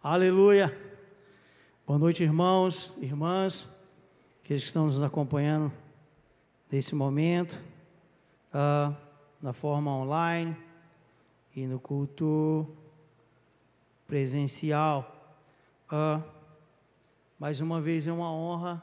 [0.00, 0.72] Aleluia.
[1.84, 3.68] Boa noite, irmãos, irmãs,
[4.40, 5.72] aqueles que estão nos acompanhando
[6.70, 7.60] nesse momento,
[8.54, 8.94] uh,
[9.42, 10.56] na forma online
[11.56, 12.64] e no culto
[14.06, 15.36] presencial.
[15.90, 16.22] Uh,
[17.36, 18.80] mais uma vez é uma honra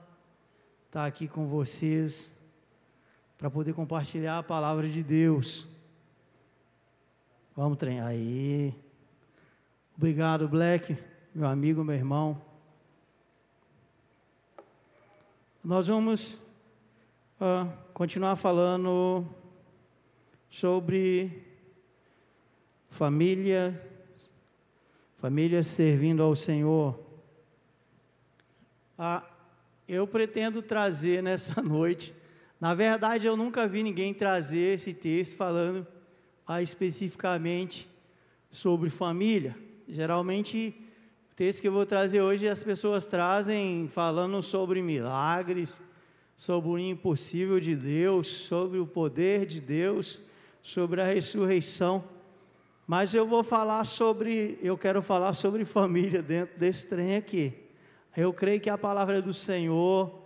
[0.88, 2.34] estar aqui com vocês
[3.38, 5.66] para poder compartilhar a palavra de Deus.
[7.56, 8.76] Vamos treinar aí.
[9.98, 10.98] Obrigado, Black,
[11.36, 12.42] meu amigo, meu irmão.
[15.62, 16.36] Nós vamos
[17.42, 19.28] uh, continuar falando
[20.50, 21.44] sobre
[22.90, 23.86] família,
[25.18, 26.98] família servindo ao Senhor.
[28.98, 29.22] Ah,
[29.90, 32.16] eu pretendo trazer nessa noite,
[32.62, 35.86] na verdade eu nunca vi ninguém trazer esse texto falando
[36.48, 37.90] ah, especificamente
[38.50, 39.54] sobre família.
[39.86, 40.85] Geralmente,
[41.36, 45.82] o texto que eu vou trazer hoje, as pessoas trazem falando sobre milagres,
[46.38, 50.22] sobre o impossível de Deus, sobre o poder de Deus,
[50.62, 52.06] sobre a ressurreição.
[52.88, 57.54] Mas eu vou falar sobre, eu quero falar sobre família dentro desse trem aqui.
[58.16, 60.18] Eu creio que a palavra é do Senhor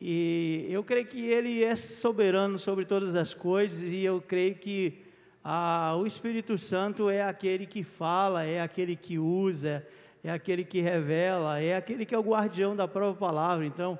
[0.00, 5.02] e eu creio que Ele é soberano sobre todas as coisas e eu creio que
[5.42, 9.84] ah, o Espírito Santo é aquele que fala, é aquele que usa,
[10.30, 13.66] aquele que revela, é aquele que é o guardião da própria palavra.
[13.66, 13.98] Então,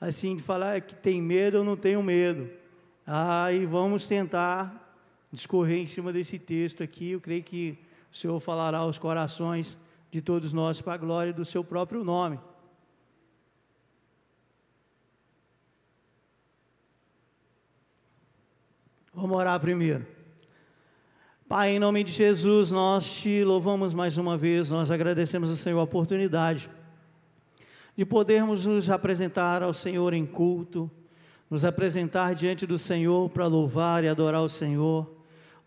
[0.00, 2.50] assim, de falar que tem medo, eu não tenho medo.
[3.06, 4.94] Ah, e vamos tentar
[5.30, 7.12] discorrer em cima desse texto aqui.
[7.12, 7.78] Eu creio que
[8.12, 9.78] o Senhor falará aos corações
[10.10, 12.38] de todos nós para a glória do seu próprio nome.
[19.12, 20.19] Vamos orar primeiro.
[21.50, 25.80] Pai, em nome de Jesus, nós te louvamos mais uma vez, nós agradecemos ao Senhor
[25.80, 26.70] a oportunidade
[27.96, 30.88] de podermos nos apresentar ao Senhor em culto,
[31.50, 35.12] nos apresentar diante do Senhor para louvar e adorar o Senhor.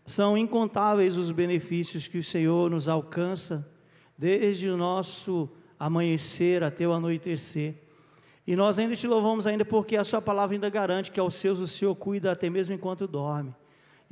[0.06, 3.70] São incontáveis os benefícios que o Senhor nos alcança,
[4.16, 7.74] desde o nosso amanhecer até o anoitecer.
[8.46, 11.58] E nós ainda te louvamos ainda porque a sua palavra ainda garante que aos seus
[11.58, 13.54] o Senhor cuida até mesmo enquanto dorme.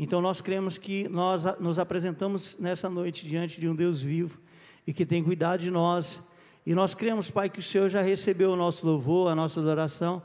[0.02, 4.40] Então nós cremos que nós nos apresentamos nessa noite diante de um Deus vivo
[4.84, 6.20] e que tem cuidado de nós.
[6.66, 10.20] E nós cremos, Pai, que o Senhor já recebeu o nosso louvor, a nossa adoração.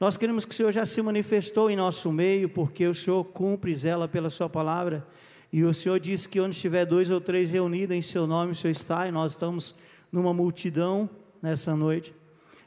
[0.00, 3.72] Nós cremos que o Senhor já se manifestou em nosso meio, porque o Senhor cumpre
[3.76, 5.06] zela pela sua palavra.
[5.52, 8.56] E o Senhor disse que onde estiver dois ou três reunidos em seu nome, o
[8.56, 9.76] Senhor está, e nós estamos
[10.10, 11.08] numa multidão
[11.40, 12.12] nessa noite.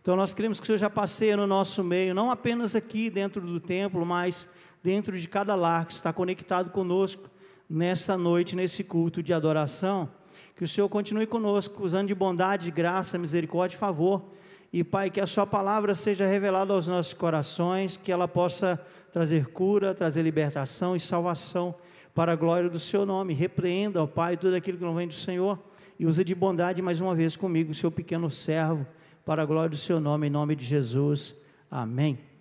[0.01, 3.41] Então nós queremos que o Senhor já passeie no nosso meio, não apenas aqui dentro
[3.41, 4.47] do templo, mas
[4.85, 7.28] dentro de cada lar que está conectado conosco
[7.68, 10.07] nessa noite, nesse culto de adoração.
[10.56, 14.22] Que o Senhor continue conosco, usando de bondade, graça, misericórdia e favor.
[14.72, 18.79] E Pai, que a Sua palavra seja revelada aos nossos corações, que ela possa
[19.12, 21.73] trazer cura, trazer libertação e salvação
[22.13, 23.34] para a glória do Seu nome.
[23.34, 25.57] Repreenda, ó Pai, tudo aquilo que não vem do Senhor
[25.97, 28.85] e use de bondade mais uma vez comigo, seu pequeno servo
[29.25, 31.34] para a glória do seu nome, em nome de Jesus.
[31.72, 32.34] Amém.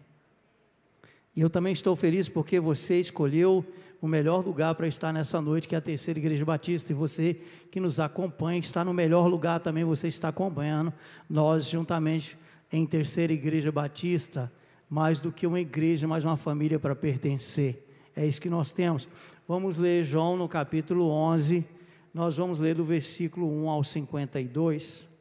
[1.34, 3.64] E eu também estou feliz porque você escolheu
[4.00, 7.40] o melhor lugar para estar nessa noite, que é a terceira igreja batista, e você
[7.70, 10.92] que nos acompanha, está no melhor lugar também, você está acompanhando
[11.28, 12.36] nós juntamente
[12.70, 14.52] em terceira igreja batista,
[14.88, 17.86] mais do que uma igreja, mais uma família para pertencer.
[18.14, 19.08] É isso que nós temos.
[19.48, 21.64] Vamos ler João no capítulo 11,
[22.12, 25.14] nós vamos ler do versículo 1 ao 52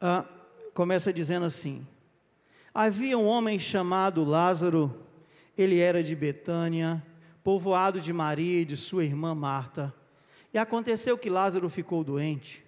[0.00, 0.24] ah,
[0.72, 1.86] começa dizendo assim:
[2.74, 4.94] Havia um homem chamado Lázaro,
[5.56, 7.04] ele era de Betânia,
[7.42, 9.94] povoado de Maria e de sua irmã Marta.
[10.52, 12.64] E aconteceu que Lázaro ficou doente.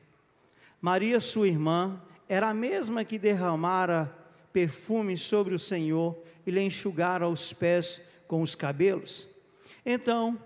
[0.80, 4.12] Maria, sua irmã, era a mesma que derramara
[4.52, 9.28] perfume sobre o Senhor e lhe enxugara os pés com os cabelos.
[9.84, 10.38] Então,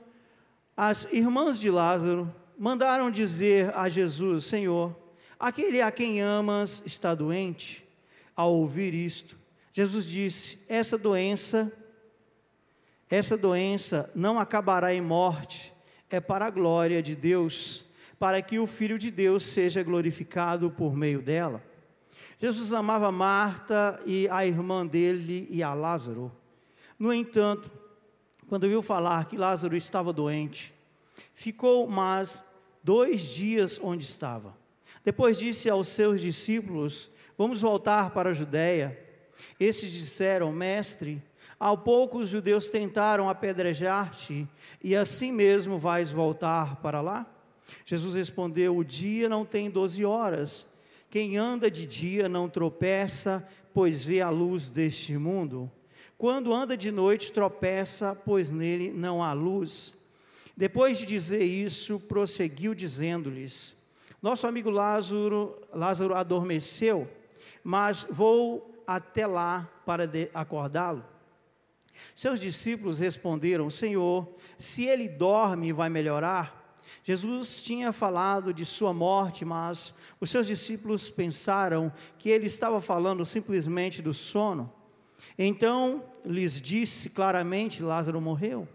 [0.77, 4.95] as irmãs de Lázaro mandaram dizer a Jesus: Senhor,
[5.39, 7.85] Aquele a quem amas está doente.
[8.35, 9.39] Ao ouvir isto,
[9.77, 11.71] Jesus disse: Essa doença,
[13.11, 15.71] essa doença não acabará em morte,
[16.09, 17.85] é para a glória de Deus,
[18.19, 21.63] para que o Filho de Deus seja glorificado por meio dela.
[22.39, 26.33] Jesus amava Marta e a irmã dele e a Lázaro.
[26.99, 27.71] No entanto,
[28.49, 30.73] quando viu falar que Lázaro estava doente,
[31.35, 32.43] ficou mais
[32.83, 34.57] dois dias onde estava.
[35.05, 39.05] Depois disse aos seus discípulos: Vamos voltar para a Judéia.
[39.59, 41.23] Esses disseram: Mestre,
[41.59, 44.47] ao pouco os judeus tentaram apedrejar-te,
[44.83, 47.27] e assim mesmo vais voltar para lá?
[47.85, 50.67] Jesus respondeu: O dia não tem doze horas.
[51.09, 55.71] Quem anda de dia não tropeça, pois vê a luz deste mundo.
[56.19, 59.95] Quando anda de noite, tropeça, pois nele não há luz.
[60.57, 63.77] Depois de dizer isso, prosseguiu dizendo-lhes:
[64.23, 67.09] Nosso amigo Lázaro, Lázaro adormeceu,
[67.63, 71.05] mas vou até lá para acordá-lo.
[72.15, 74.29] Seus discípulos responderam: Senhor,
[74.59, 76.77] se ele dorme, vai melhorar?
[77.03, 83.25] Jesus tinha falado de sua morte, mas os seus discípulos pensaram que ele estava falando
[83.25, 84.73] simplesmente do sono.
[85.39, 88.69] Então lhes disse claramente: Lázaro morreu.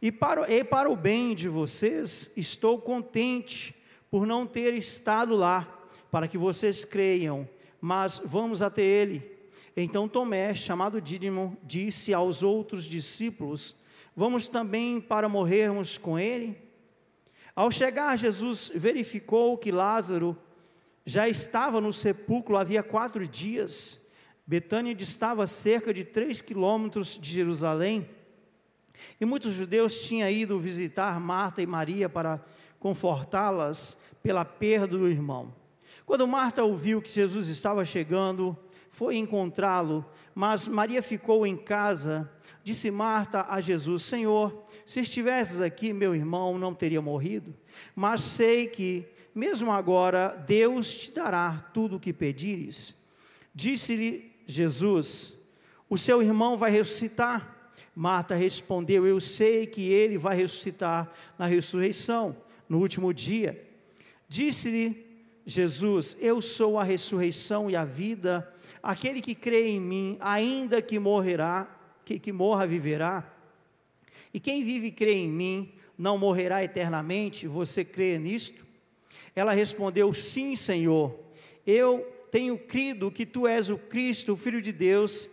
[0.00, 3.74] E para, e para o bem de vocês, estou contente
[4.10, 5.66] por não ter estado lá,
[6.10, 7.48] para que vocês creiam,
[7.80, 9.31] mas vamos até ele.
[9.76, 13.74] Então Tomé, chamado Dídimo, disse aos outros discípulos:
[14.14, 16.56] Vamos também para morrermos com ele?
[17.54, 20.36] Ao chegar, Jesus verificou que Lázaro
[21.04, 24.00] já estava no sepulcro havia quatro dias.
[24.46, 28.08] Betânia distava cerca de três quilômetros de Jerusalém.
[29.20, 32.42] E muitos judeus tinham ido visitar Marta e Maria para
[32.78, 35.54] confortá-las pela perda do irmão.
[36.04, 38.56] Quando Marta ouviu que Jesus estava chegando,
[38.92, 40.04] foi encontrá-lo,
[40.34, 42.30] mas Maria ficou em casa.
[42.62, 47.56] Disse Marta a Jesus: Senhor, se estivesses aqui, meu irmão não teria morrido.
[47.96, 52.94] Mas sei que, mesmo agora, Deus te dará tudo o que pedires.
[53.54, 55.38] Disse-lhe Jesus:
[55.88, 57.72] O seu irmão vai ressuscitar.
[57.96, 62.36] Marta respondeu: Eu sei que ele vai ressuscitar na ressurreição,
[62.68, 63.66] no último dia.
[64.28, 65.06] Disse-lhe
[65.46, 68.52] Jesus: Eu sou a ressurreição e a vida.
[68.82, 71.68] Aquele que crê em mim, ainda que morrerá,
[72.04, 73.32] que, que morra, viverá.
[74.34, 77.46] E quem vive e crê em mim, não morrerá eternamente.
[77.46, 78.66] Você crê nisto?
[79.36, 81.18] Ela respondeu: Sim, Senhor.
[81.64, 82.00] Eu
[82.30, 85.28] tenho crido que tu és o Cristo, o Filho de Deus,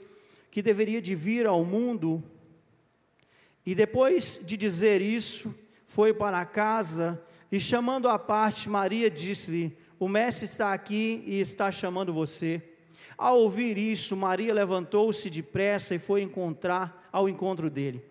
[0.51, 2.23] que deveria de vir ao mundo.
[3.65, 5.55] E depois de dizer isso,
[5.87, 7.19] foi para casa
[7.51, 12.61] e chamando à parte Maria, disse-lhe: O mestre está aqui e está chamando você.
[13.19, 18.01] Ao ouvir isso, Maria levantou-se depressa e foi encontrar ao encontro dele.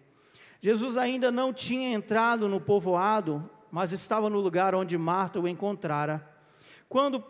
[0.61, 6.29] Jesus ainda não tinha entrado no povoado, mas estava no lugar onde Marta o encontrara.
[6.91, 7.25] Quando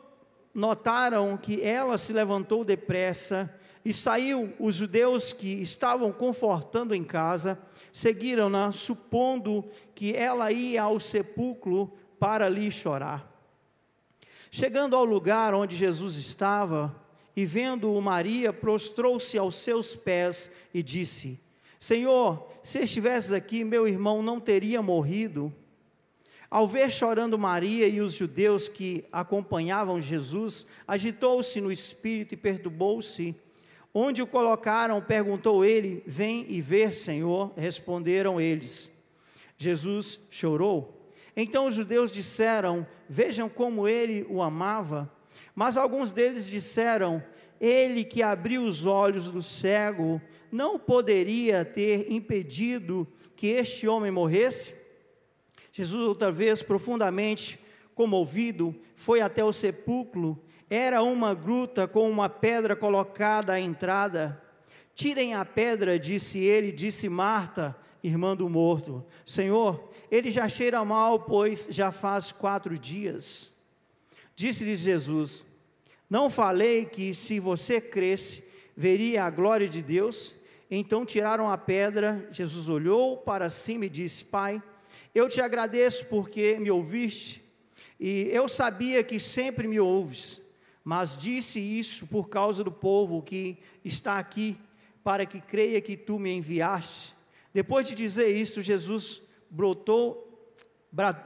[0.52, 3.54] notaram que ela se levantou depressa
[3.84, 7.56] e saiu, os judeus que estavam confortando em casa
[7.92, 9.64] seguiram-na, supondo
[9.94, 13.32] que ela ia ao sepulcro para ali chorar.
[14.50, 17.06] Chegando ao lugar onde Jesus estava,
[17.38, 21.38] e vendo-o Maria, prostrou-se aos seus pés e disse:
[21.78, 25.54] Senhor, se estivesses aqui, meu irmão não teria morrido.
[26.50, 33.36] Ao ver chorando Maria e os judeus que acompanhavam Jesus, agitou-se no espírito e perturbou-se.
[33.94, 37.52] Onde o colocaram, perguntou ele: Vem e ver, Senhor.
[37.56, 38.90] Responderam eles.
[39.56, 41.08] Jesus chorou.
[41.36, 45.08] Então os judeus disseram: Vejam como ele o amava.
[45.58, 47.20] Mas alguns deles disseram:
[47.60, 50.22] Ele que abriu os olhos do cego
[50.52, 54.76] não poderia ter impedido que este homem morresse?
[55.72, 57.58] Jesus, outra vez, profundamente
[57.92, 60.40] comovido, foi até o sepulcro.
[60.70, 64.40] Era uma gruta com uma pedra colocada à entrada.
[64.94, 69.04] Tirem a pedra, disse ele, disse Marta, irmã do morto.
[69.26, 73.52] Senhor, ele já cheira mal, pois já faz quatro dias.
[74.36, 75.47] Disse-lhes Jesus:
[76.08, 80.36] Não falei que se você cresce, veria a glória de Deus?
[80.70, 84.62] Então tiraram a pedra, Jesus olhou para cima e disse: Pai,
[85.14, 87.42] eu te agradeço porque me ouviste,
[87.98, 90.42] e eu sabia que sempre me ouves,
[90.84, 94.56] mas disse isso por causa do povo que está aqui,
[95.02, 97.14] para que creia que tu me enviaste.
[97.52, 100.54] Depois de dizer isso, Jesus brotou,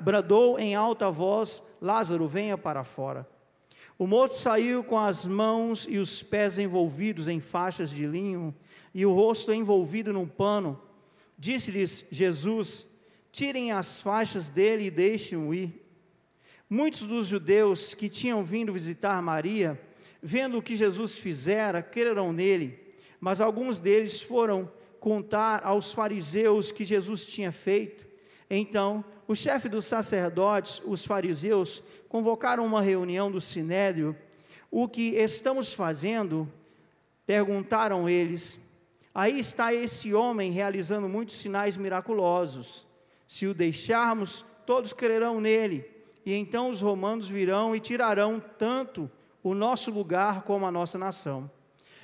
[0.01, 3.32] bradou em alta voz: Lázaro, venha para fora.
[3.99, 8.55] O morto saiu com as mãos e os pés envolvidos em faixas de linho
[8.95, 10.81] e o rosto envolvido num pano.
[11.39, 12.87] Disse-lhes Jesus:
[13.31, 15.83] Tirem as faixas dele e deixem-o ir.
[16.69, 19.81] Muitos dos judeus que tinham vindo visitar Maria,
[20.23, 22.79] vendo o que Jesus fizera, creram nele,
[23.21, 28.07] mas alguns deles foram contar aos fariseus que Jesus tinha feito.
[28.49, 34.15] Então, o chefe dos sacerdotes, os fariseus, convocaram uma reunião do sinédrio.
[34.71, 36.47] O que estamos fazendo?
[37.27, 38.61] Perguntaram eles.
[39.15, 42.87] Aí está esse homem realizando muitos sinais miraculosos.
[43.27, 45.91] Se o deixarmos, todos crerão nele,
[46.27, 49.11] e então os romanos virão e tirarão tanto
[49.43, 51.51] o nosso lugar como a nossa nação.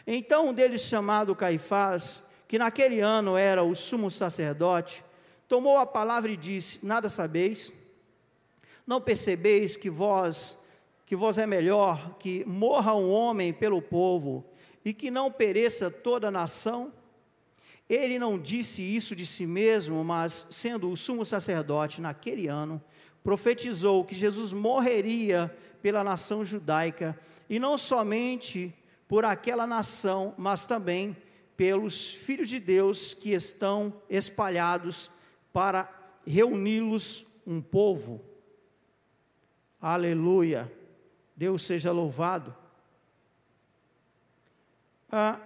[0.07, 5.05] Então um deles, chamado Caifás, que naquele ano era o sumo sacerdote,
[5.49, 7.73] tomou a palavra e disse: Nada sabeis?
[8.87, 10.57] Não percebeis que vós
[11.05, 14.45] que vós é melhor que morra um homem pelo povo
[14.85, 16.93] e que não pereça toda a nação?
[17.89, 22.83] Ele não disse isso de si mesmo, mas sendo o sumo sacerdote naquele ano,
[23.25, 28.75] profetizou que Jesus morreria pela nação judaica, e não somente
[29.09, 31.17] por aquela nação, mas também
[31.57, 35.11] pelos filhos de Deus que estão espalhados
[35.53, 35.89] para
[36.27, 38.25] reuni-los um povo.
[39.81, 40.71] Aleluia.
[41.37, 42.55] Deus seja louvado.
[45.11, 45.41] Ah,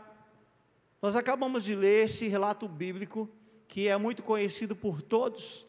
[1.00, 3.28] nós acabamos de ler esse relato bíblico
[3.68, 5.64] que é muito conhecido por todos,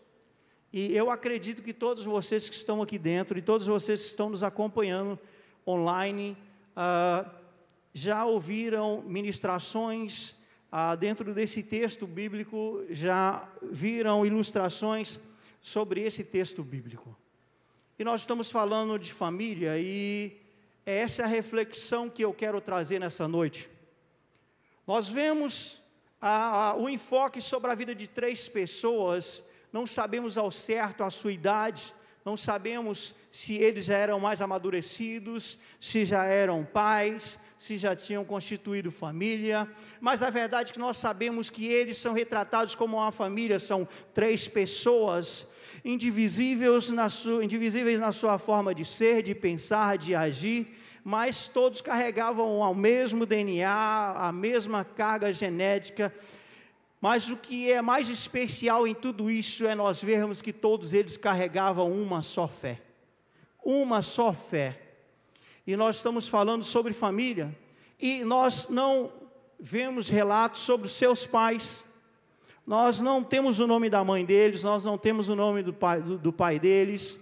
[0.73, 4.29] e eu acredito que todos vocês que estão aqui dentro e todos vocês que estão
[4.29, 5.19] nos acompanhando
[5.65, 6.35] online
[6.75, 7.29] ah,
[7.93, 10.35] já ouviram ministrações
[10.75, 15.19] ah, dentro desse texto bíblico, já viram ilustrações
[15.61, 17.15] sobre esse texto bíblico.
[17.99, 20.35] E nós estamos falando de família e
[20.83, 23.69] essa é a reflexão que eu quero trazer nessa noite.
[24.87, 25.79] Nós vemos
[26.79, 31.93] o enfoque sobre a vida de três pessoas, não sabemos ao certo a sua idade,
[32.25, 38.23] não sabemos se eles já eram mais amadurecidos, se já eram pais, se já tinham
[38.23, 39.67] constituído família,
[39.99, 43.87] mas a verdade é que nós sabemos que eles são retratados como uma família, são
[44.13, 45.47] três pessoas
[45.83, 50.67] indivisíveis na sua, indivisíveis na sua forma de ser, de pensar, de agir,
[51.03, 56.13] mas todos carregavam o mesmo DNA, a mesma carga genética.
[57.03, 61.17] Mas o que é mais especial em tudo isso é nós vermos que todos eles
[61.17, 62.81] carregavam uma só fé.
[63.61, 64.79] Uma só fé.
[65.67, 67.53] E nós estamos falando sobre família,
[67.99, 69.11] e nós não
[69.59, 71.83] vemos relatos sobre seus pais,
[72.65, 76.01] nós não temos o nome da mãe deles, nós não temos o nome do pai,
[76.01, 77.19] do, do pai deles,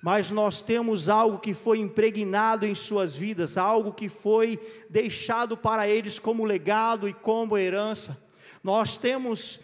[0.00, 4.56] mas nós temos algo que foi impregnado em suas vidas, algo que foi
[4.88, 8.29] deixado para eles como legado e como herança.
[8.62, 9.60] Nós temos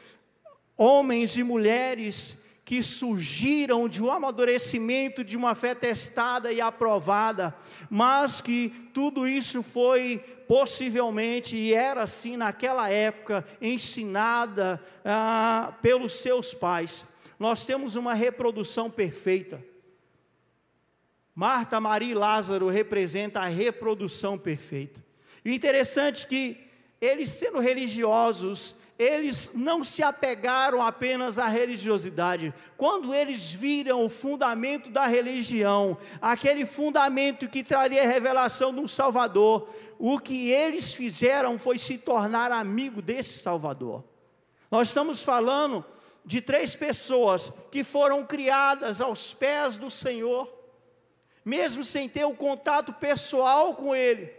[0.77, 7.55] homens e mulheres que surgiram de um amadurecimento, de uma fé testada e aprovada,
[7.89, 16.53] mas que tudo isso foi possivelmente, e era assim naquela época, ensinada ah, pelos seus
[16.53, 17.07] pais.
[17.39, 19.63] Nós temos uma reprodução perfeita.
[21.33, 25.05] Marta, Maria e Lázaro representam a reprodução perfeita.
[25.45, 26.61] E o interessante é que
[27.01, 32.53] eles sendo religiosos, eles não se apegaram apenas à religiosidade.
[32.77, 38.89] Quando eles viram o fundamento da religião, aquele fundamento que traria a revelação de um
[38.89, 44.03] Salvador, o que eles fizeram foi se tornar amigo desse Salvador.
[44.71, 45.85] Nós estamos falando
[46.25, 50.51] de três pessoas que foram criadas aos pés do Senhor,
[51.45, 54.36] mesmo sem ter o um contato pessoal com Ele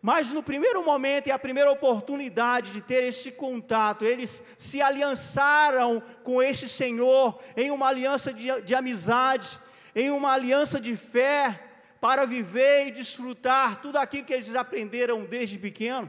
[0.00, 6.02] mas no primeiro momento e a primeira oportunidade de ter esse contato, eles se aliançaram
[6.22, 9.58] com este Senhor em uma aliança de, de amizade,
[9.94, 11.64] em uma aliança de fé,
[12.00, 16.08] para viver e desfrutar tudo aquilo que eles aprenderam desde pequeno.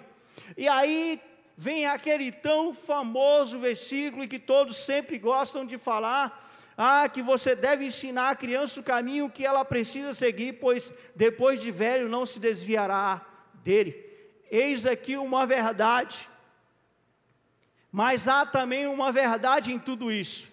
[0.56, 1.20] E aí
[1.58, 6.48] vem aquele tão famoso versículo que todos sempre gostam de falar.
[6.78, 11.60] Ah, que você deve ensinar a criança o caminho que ela precisa seguir, pois depois
[11.60, 13.29] de velho não se desviará
[13.64, 14.06] dele.
[14.52, 16.28] Eis aqui uma verdade,
[17.92, 20.48] mas há também uma verdade em tudo isso,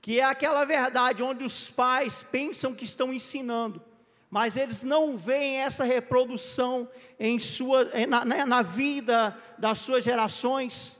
[0.00, 3.82] que é aquela verdade onde os pais pensam que estão ensinando,
[4.30, 6.88] mas eles não veem essa reprodução
[7.18, 10.96] em sua, na, na vida das suas gerações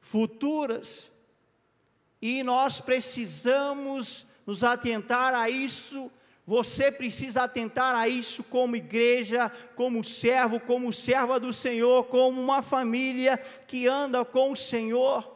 [0.00, 1.10] futuras,
[2.20, 6.10] e nós precisamos nos atentar a isso
[6.48, 12.62] você precisa atentar a isso como igreja, como servo, como serva do Senhor, como uma
[12.62, 13.36] família
[13.66, 15.30] que anda com o Senhor.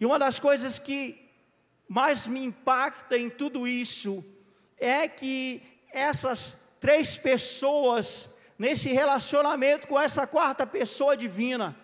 [0.00, 1.30] E uma das coisas que
[1.88, 4.24] mais me impacta em tudo isso
[4.76, 5.62] é que
[5.92, 8.28] essas três pessoas,
[8.58, 11.76] nesse relacionamento com essa quarta pessoa divina,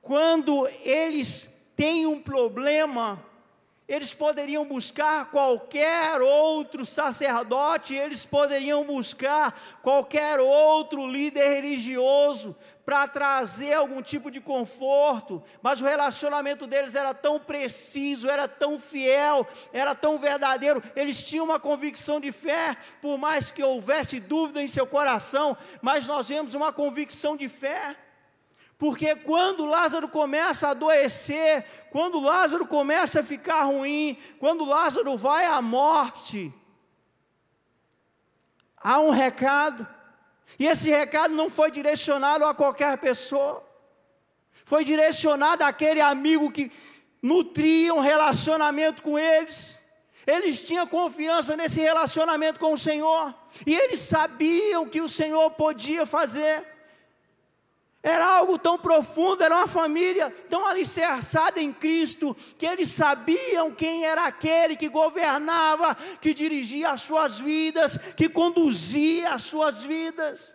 [0.00, 3.20] quando eles têm um problema,
[3.94, 13.72] eles poderiam buscar qualquer outro sacerdote, eles poderiam buscar qualquer outro líder religioso para trazer
[13.74, 19.94] algum tipo de conforto, mas o relacionamento deles era tão preciso, era tão fiel, era
[19.94, 24.86] tão verdadeiro, eles tinham uma convicção de fé, por mais que houvesse dúvida em seu
[24.86, 27.96] coração, mas nós vemos uma convicção de fé.
[28.76, 35.44] Porque quando Lázaro começa a adoecer, quando Lázaro começa a ficar ruim, quando Lázaro vai
[35.46, 36.52] à morte,
[38.76, 39.86] há um recado.
[40.58, 43.64] E esse recado não foi direcionado a qualquer pessoa.
[44.64, 46.70] Foi direcionado àquele amigo que
[47.22, 49.80] nutria um relacionamento com eles.
[50.26, 53.34] Eles tinham confiança nesse relacionamento com o Senhor.
[53.66, 56.73] E eles sabiam que o Senhor podia fazer.
[58.04, 64.04] Era algo tão profundo, era uma família tão alicerçada em Cristo, que eles sabiam quem
[64.04, 70.54] era aquele que governava, que dirigia as suas vidas, que conduzia as suas vidas.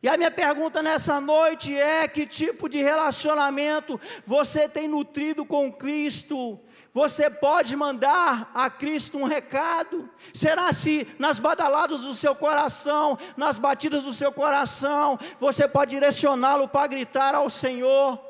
[0.00, 5.72] E a minha pergunta nessa noite é: que tipo de relacionamento você tem nutrido com
[5.72, 6.60] Cristo?
[6.92, 10.10] Você pode mandar a Cristo um recado?
[10.34, 16.68] Será se nas badaladas do seu coração, nas batidas do seu coração, você pode direcioná-lo
[16.68, 18.20] para gritar ao Senhor,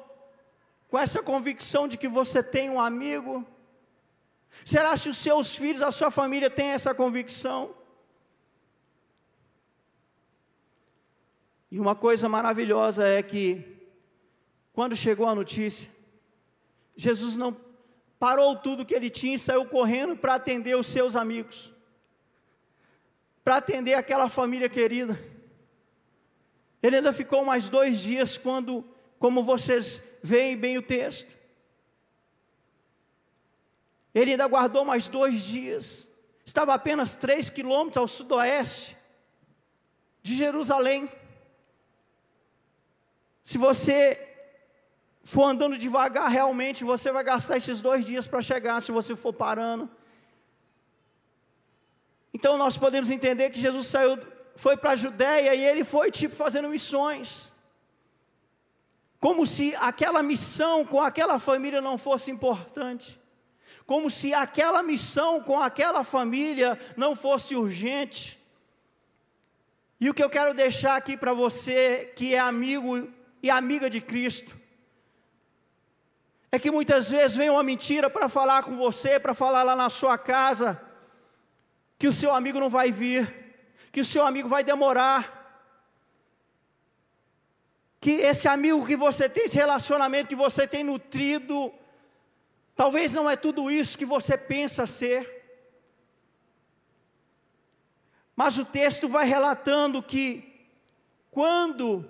[0.88, 3.45] com essa convicção de que você tem um amigo?
[4.64, 7.75] Será se os seus filhos, a sua família tem essa convicção?
[11.69, 13.64] E uma coisa maravilhosa é que,
[14.73, 15.88] quando chegou a notícia,
[16.95, 17.52] Jesus não
[18.23, 21.73] parou tudo que ele tinha e saiu correndo para atender os seus amigos,
[23.43, 25.21] para atender aquela família querida.
[26.81, 28.85] Ele ainda ficou mais dois dias, quando,
[29.19, 31.37] como vocês veem bem o texto,
[34.14, 36.09] ele ainda guardou mais dois dias,
[36.45, 38.97] estava apenas três quilômetros ao sudoeste
[40.23, 41.11] de Jerusalém.
[43.43, 44.32] Se você
[45.23, 49.33] for andando devagar, realmente você vai gastar esses dois dias para chegar, se você for
[49.33, 49.88] parando.
[52.35, 54.18] Então nós podemos entender que Jesus saiu,
[54.57, 57.53] foi para a Judéia e ele foi tipo fazendo missões.
[59.20, 63.20] Como se aquela missão com aquela família não fosse importante.
[63.87, 68.38] Como se aquela missão com aquela família não fosse urgente.
[70.01, 73.09] E o que eu quero deixar aqui para você que é amigo
[73.40, 74.59] e amiga de Cristo,
[76.55, 79.88] é que muitas vezes vem uma mentira para falar com você, para falar lá na
[79.88, 80.79] sua casa,
[81.99, 83.25] que o seu amigo não vai vir,
[83.91, 85.41] que o seu amigo vai demorar,
[87.99, 91.73] que esse amigo que você tem, esse relacionamento que você tem nutrido,
[92.77, 95.41] talvez não é tudo isso que você pensa ser.
[98.37, 100.69] Mas o texto vai relatando que,
[101.31, 102.07] quando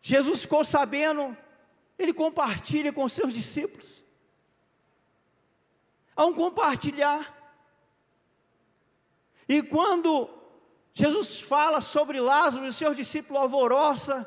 [0.00, 1.36] Jesus ficou sabendo
[2.02, 4.04] ele compartilha com seus discípulos.
[6.14, 7.32] Há um compartilhar.
[9.48, 10.28] E quando
[10.92, 14.26] Jesus fala sobre Lázaro e seus discípulos alvoroça,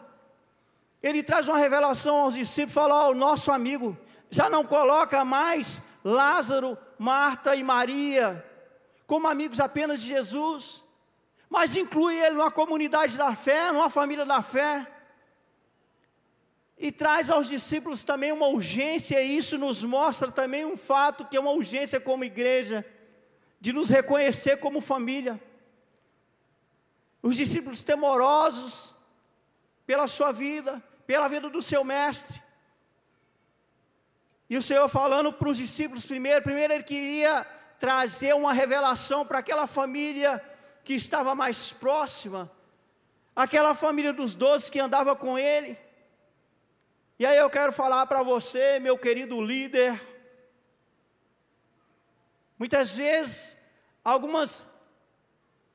[1.01, 3.97] ele traz uma revelação aos discípulos, fala, ó, o nosso amigo
[4.29, 8.43] já não coloca mais Lázaro, Marta e Maria
[9.07, 10.83] como amigos apenas de Jesus,
[11.49, 14.91] mas inclui ele numa comunidade da fé, numa família da fé
[16.77, 21.37] e traz aos discípulos também uma urgência, e isso nos mostra também um fato que
[21.37, 22.85] é uma urgência como igreja,
[23.59, 25.41] de nos reconhecer como família.
[27.23, 28.93] Os discípulos temorosos
[29.85, 32.41] pela sua vida, pela vida do seu mestre.
[34.49, 37.43] E o Senhor falando para os discípulos primeiro, primeiro ele queria
[37.79, 40.43] trazer uma revelação para aquela família
[40.83, 42.51] que estava mais próxima,
[43.35, 45.84] aquela família dos doze que andava com ele.
[47.17, 50.01] E aí eu quero falar para você, meu querido líder,
[52.59, 53.57] muitas vezes
[54.03, 54.67] algumas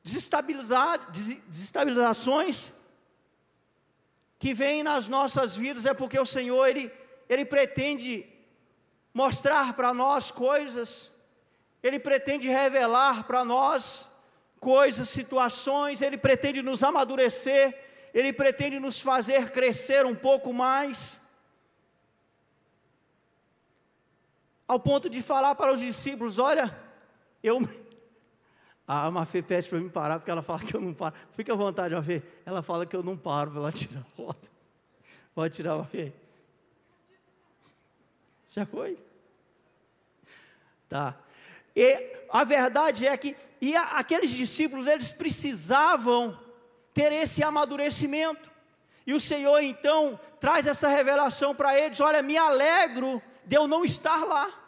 [0.03, 2.71] desestabilizações
[4.39, 6.93] que vêm nas nossas vidas é porque o Senhor ele,
[7.27, 8.31] ele pretende
[9.15, 11.11] mostrar para nós coisas,
[11.83, 14.11] ele pretende revelar para nós
[14.59, 21.19] coisas, situações, ele pretende nos amadurecer, ele pretende nos fazer crescer um pouco mais.
[24.71, 26.73] Ao ponto de falar para os discípulos: Olha,
[27.43, 27.69] eu.
[28.87, 31.15] A Mafê pede para mim parar, porque ela fala que eu não paro.
[31.33, 32.23] Fica à vontade, Mafê.
[32.47, 34.51] Ela fala que eu não paro para ela tirar a foto.
[35.35, 36.13] Pode tirar, Mafê.
[38.49, 38.97] Já foi?
[40.89, 41.17] Tá.
[41.75, 46.39] E a verdade é que e a, aqueles discípulos, eles precisavam
[46.95, 48.49] ter esse amadurecimento.
[49.05, 53.85] E o Senhor então traz essa revelação para eles: olha, me alegro de eu não
[53.85, 54.60] estar lá.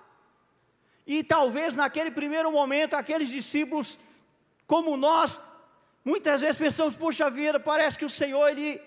[1.06, 3.98] E talvez naquele primeiro momento, aqueles discípulos,
[4.66, 5.40] como nós,
[6.04, 8.80] muitas vezes pensamos: puxa vida, parece que o Senhor ele,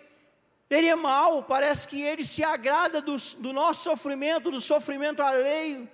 [0.70, 5.90] ele é mau, parece que ele se agrada do, do nosso sofrimento, do sofrimento alheio.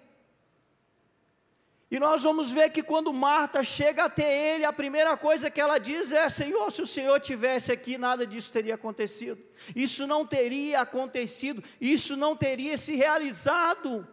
[1.92, 5.78] E nós vamos ver que quando Marta chega até ele, a primeira coisa que ela
[5.78, 9.44] diz é: Senhor, se o Senhor tivesse aqui, nada disso teria acontecido.
[9.76, 14.08] Isso não teria acontecido, isso não teria se realizado,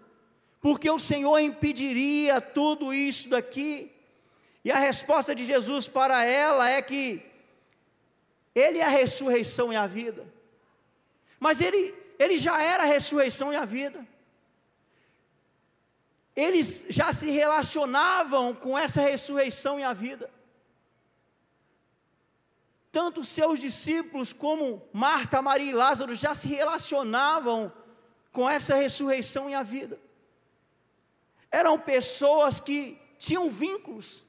[0.61, 3.92] porque o Senhor impediria tudo isso daqui.
[4.64, 7.23] E a resposta de Jesus para ela é que
[8.55, 10.27] Ele é a ressurreição e a vida.
[11.38, 14.07] Mas Ele, ele já era a ressurreição e a vida
[16.38, 20.31] eles já se relacionavam com essa ressurreição e a vida.
[22.92, 27.73] Tanto seus discípulos como Marta, Maria e Lázaro já se relacionavam
[28.31, 29.99] com essa ressurreição e a vida.
[31.51, 34.25] Eram pessoas que tinham vínculos,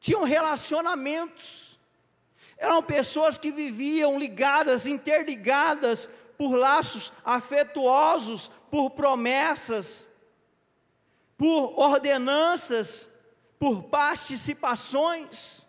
[0.00, 1.78] tinham relacionamentos,
[2.56, 10.08] eram pessoas que viviam ligadas, interligadas por laços afetuosos, por promessas,
[11.36, 13.08] por ordenanças,
[13.58, 15.66] por participações.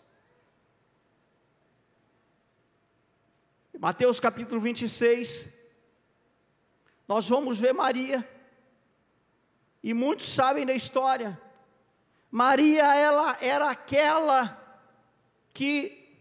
[3.80, 5.48] Mateus capítulo 26,
[7.08, 8.28] nós vamos ver Maria,
[9.86, 11.40] e muitos sabem da história.
[12.32, 14.60] Maria, ela era aquela
[15.54, 16.18] que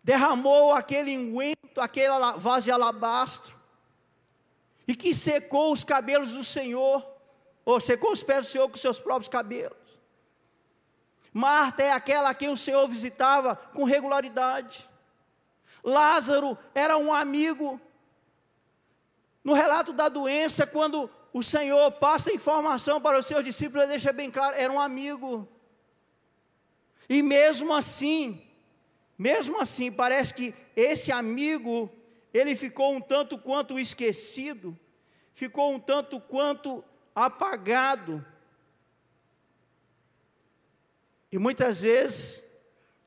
[0.00, 3.58] derramou aquele unguento, aquela vaso de alabastro,
[4.86, 7.04] e que secou os cabelos do Senhor,
[7.64, 9.76] ou secou os pés do Senhor com seus próprios cabelos.
[11.32, 14.88] Marta é aquela a quem o Senhor visitava com regularidade.
[15.82, 17.80] Lázaro era um amigo.
[19.42, 24.12] No relato da doença, quando o Senhor passa informação para os seus discípulos, ele deixa
[24.12, 25.48] bem claro, era um amigo.
[27.08, 28.42] E mesmo assim,
[29.16, 31.90] mesmo assim, parece que esse amigo,
[32.32, 34.78] ele ficou um tanto quanto esquecido,
[35.32, 38.24] ficou um tanto quanto apagado.
[41.30, 42.42] E muitas vezes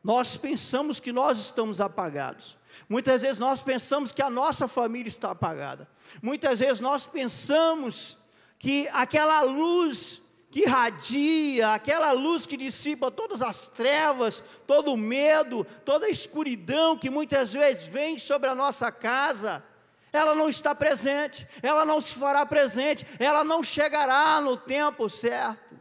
[0.03, 2.57] nós pensamos que nós estamos apagados.
[2.89, 5.88] Muitas vezes nós pensamos que a nossa família está apagada.
[6.21, 8.17] Muitas vezes nós pensamos
[8.59, 10.21] que aquela luz
[10.53, 16.95] que irradia, aquela luz que dissipa todas as trevas, todo o medo, toda a escuridão
[16.95, 19.63] que muitas vezes vem sobre a nossa casa,
[20.12, 25.75] ela não está presente, ela não se fará presente, ela não chegará no tempo certo.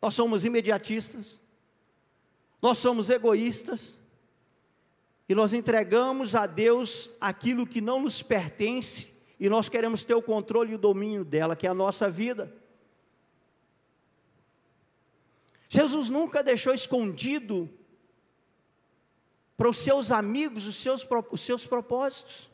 [0.00, 1.42] Nós somos imediatistas,
[2.62, 3.98] nós somos egoístas,
[5.28, 10.22] e nós entregamos a Deus aquilo que não nos pertence, e nós queremos ter o
[10.22, 12.52] controle e o domínio dela, que é a nossa vida.
[15.68, 17.68] Jesus nunca deixou escondido
[19.56, 22.50] para os seus amigos os seus, os seus propósitos,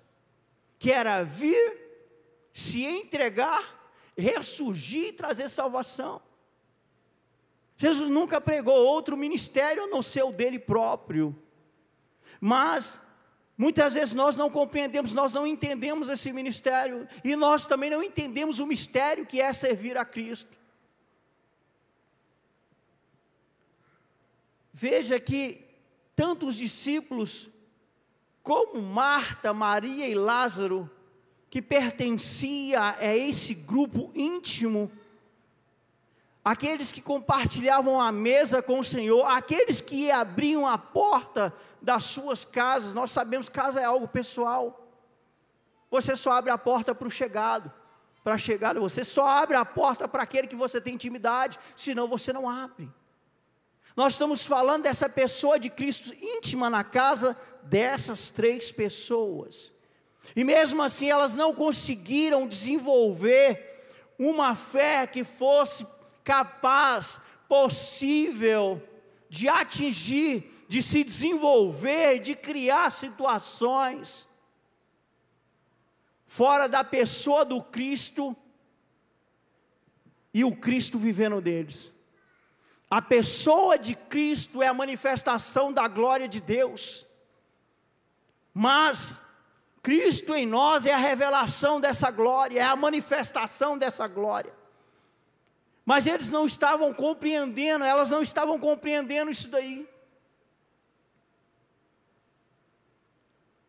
[0.79, 1.77] que era vir,
[2.53, 6.23] se entregar, ressurgir e trazer salvação.
[7.77, 11.35] Jesus nunca pregou outro ministério a não ser o dele próprio.
[12.41, 13.03] Mas
[13.57, 18.59] muitas vezes nós não compreendemos, nós não entendemos esse ministério e nós também não entendemos
[18.59, 20.57] o mistério que é servir a Cristo.
[24.73, 25.65] Veja que
[26.15, 27.51] tanto os discípulos,
[28.43, 30.91] como Marta, Maria e Lázaro,
[31.51, 34.91] que pertencia a esse grupo íntimo,
[36.51, 42.43] aqueles que compartilhavam a mesa com o Senhor, aqueles que abriam a porta das suas
[42.43, 44.89] casas, nós sabemos que casa é algo pessoal.
[45.91, 47.71] Você só abre a porta para o chegado,
[48.25, 52.09] para a chegada, você só abre a porta para aquele que você tem intimidade, senão
[52.09, 52.91] você não abre.
[53.95, 59.71] Nós estamos falando dessa pessoa de Cristo íntima na casa dessas três pessoas.
[60.35, 63.85] E mesmo assim elas não conseguiram desenvolver
[64.19, 65.87] uma fé que fosse
[66.29, 68.87] capaz, possível
[69.31, 74.29] de atingir, de se desenvolver, de criar situações
[76.27, 78.37] fora da pessoa do Cristo
[80.35, 81.91] e o Cristo vivendo deles.
[82.91, 87.07] A pessoa de Cristo é a manifestação da glória de Deus.
[88.53, 89.19] Mas
[89.83, 94.58] Cristo em nós é a revelação dessa glória, é a manifestação dessa glória.
[95.89, 99.89] Mas eles não estavam compreendendo, elas não estavam compreendendo isso daí.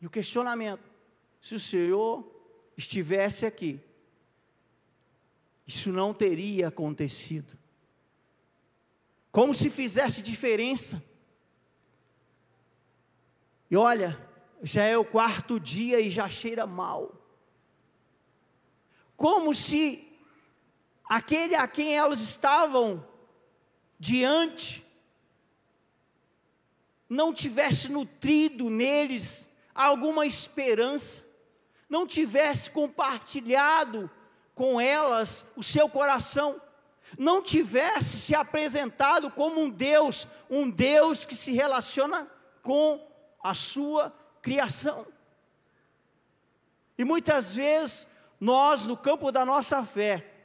[0.02, 0.84] E o questionamento:
[1.40, 2.30] se o Senhor
[2.76, 3.80] estivesse aqui,
[5.66, 7.58] isso não teria acontecido.
[9.32, 11.02] Como se fizesse diferença.
[13.72, 14.20] E olha,
[14.62, 17.16] já é o quarto dia e já cheira mal.
[19.16, 20.09] Como se
[21.10, 23.04] aquele a quem elas estavam
[24.00, 24.86] diante
[27.10, 31.24] não tivesse nutrido neles alguma esperança,
[31.89, 34.10] não tivesse compartilhado
[34.54, 36.62] com elas o seu coração,
[37.17, 42.30] não tivesse se apresentado como um Deus, um Deus que se relaciona
[42.62, 43.04] com
[43.41, 45.08] a sua criação.
[46.95, 48.06] E muitas vezes
[48.39, 50.38] nós, no campo da nossa fé,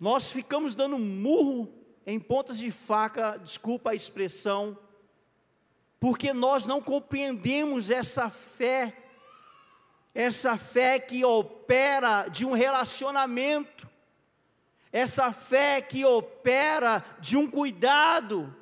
[0.00, 1.70] nós ficamos dando murro
[2.06, 4.78] em pontas de faca, desculpa a expressão,
[6.00, 8.96] porque nós não compreendemos essa fé,
[10.14, 13.86] essa fé que opera de um relacionamento,
[14.90, 18.56] essa fé que opera de um cuidado,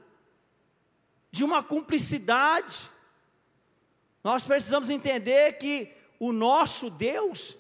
[1.31, 2.90] de uma cumplicidade.
[4.24, 7.57] Nós precisamos entender que o nosso Deus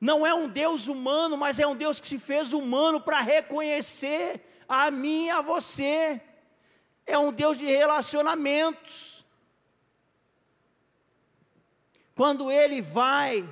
[0.00, 4.40] não é um Deus humano, mas é um Deus que se fez humano para reconhecer
[4.68, 6.20] a mim e a você.
[7.06, 9.24] É um Deus de relacionamentos.
[12.14, 13.48] Quando ele vai,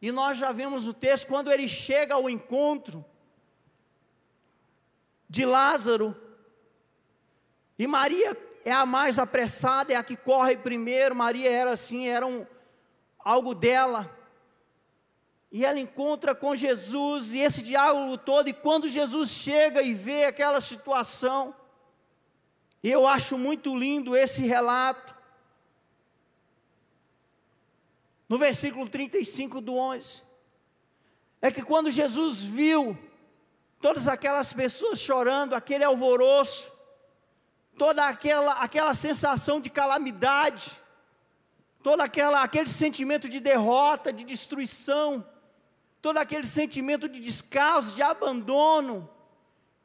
[0.00, 3.04] e nós já vimos o texto, quando ele chega ao encontro
[5.28, 6.16] de Lázaro,
[7.78, 11.16] e Maria é a mais apressada, é a que corre primeiro.
[11.16, 12.46] Maria era assim, era um,
[13.18, 14.19] algo dela.
[15.50, 20.24] E ela encontra com Jesus, e esse diálogo todo, e quando Jesus chega e vê
[20.24, 21.54] aquela situação,
[22.82, 25.14] eu acho muito lindo esse relato.
[28.28, 30.22] No versículo 35 do 11,
[31.42, 32.96] é que quando Jesus viu
[33.80, 36.70] todas aquelas pessoas chorando, aquele alvoroço,
[37.76, 40.80] toda aquela, aquela sensação de calamidade,
[41.82, 45.26] todo aquela, aquele sentimento de derrota, de destruição,
[46.00, 49.08] todo aquele sentimento de descaso, de abandono,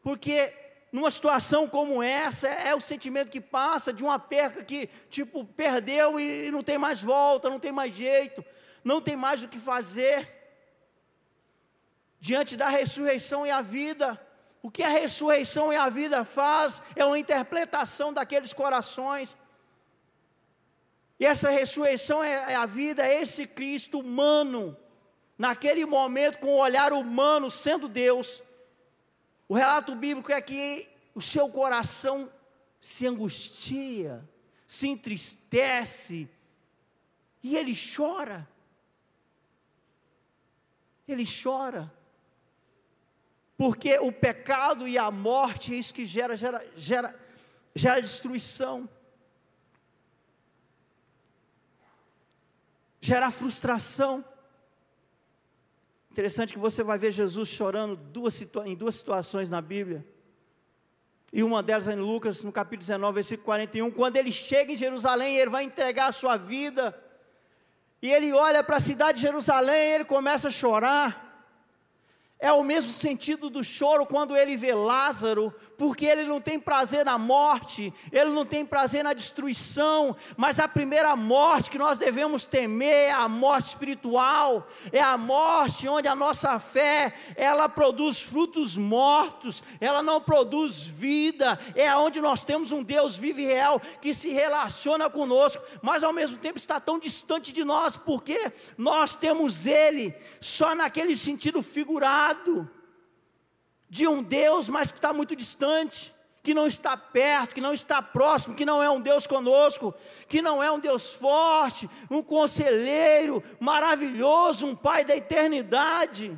[0.02, 0.54] porque
[0.92, 6.18] numa situação como essa, é o sentimento que passa de uma perca que, tipo, perdeu
[6.18, 8.44] e não tem mais volta, não tem mais jeito,
[8.82, 10.34] não tem mais o que fazer.
[12.18, 14.20] Diante da ressurreição e a vida,
[14.64, 19.38] o que a ressurreição e a vida faz é uma interpretação daqueles corações.
[21.20, 24.78] E essa ressurreição é, é a vida, é esse Cristo humano,
[25.38, 28.42] naquele momento com o olhar humano, sendo Deus.
[29.48, 32.32] O relato bíblico é que o seu coração
[32.80, 34.28] se angustia,
[34.68, 36.30] se entristece,
[37.44, 38.48] e ele chora.
[41.08, 41.94] Ele chora.
[43.56, 47.20] Porque o pecado e a morte é isso que gera, gera, gera,
[47.76, 48.90] gera destruição.
[53.00, 54.26] Gera frustração.
[56.16, 60.08] Interessante que você vai ver Jesus chorando duas em duas situações na Bíblia.
[61.34, 63.92] E uma delas é em Lucas, no capítulo 19, versículo 41.
[63.92, 66.98] Quando ele chega em Jerusalém, ele vai entregar a sua vida.
[68.02, 71.25] E ele olha para a cidade de Jerusalém, ele começa a chorar.
[72.38, 77.06] É o mesmo sentido do choro quando ele vê Lázaro, porque ele não tem prazer
[77.06, 82.46] na morte, ele não tem prazer na destruição, mas a primeira morte que nós devemos
[82.46, 88.76] temer é a morte espiritual, é a morte onde a nossa fé, ela produz frutos
[88.76, 94.14] mortos, ela não produz vida, é onde nós temos um Deus vivo e real que
[94.14, 99.66] se relaciona conosco, mas ao mesmo tempo está tão distante de nós, porque nós temos
[99.66, 102.25] ele só naquele sentido figurado
[103.90, 108.02] de um Deus, mas que está muito distante, que não está perto, que não está
[108.02, 109.94] próximo, que não é um Deus conosco,
[110.28, 116.38] que não é um Deus forte, um conselheiro maravilhoso, um Pai da eternidade,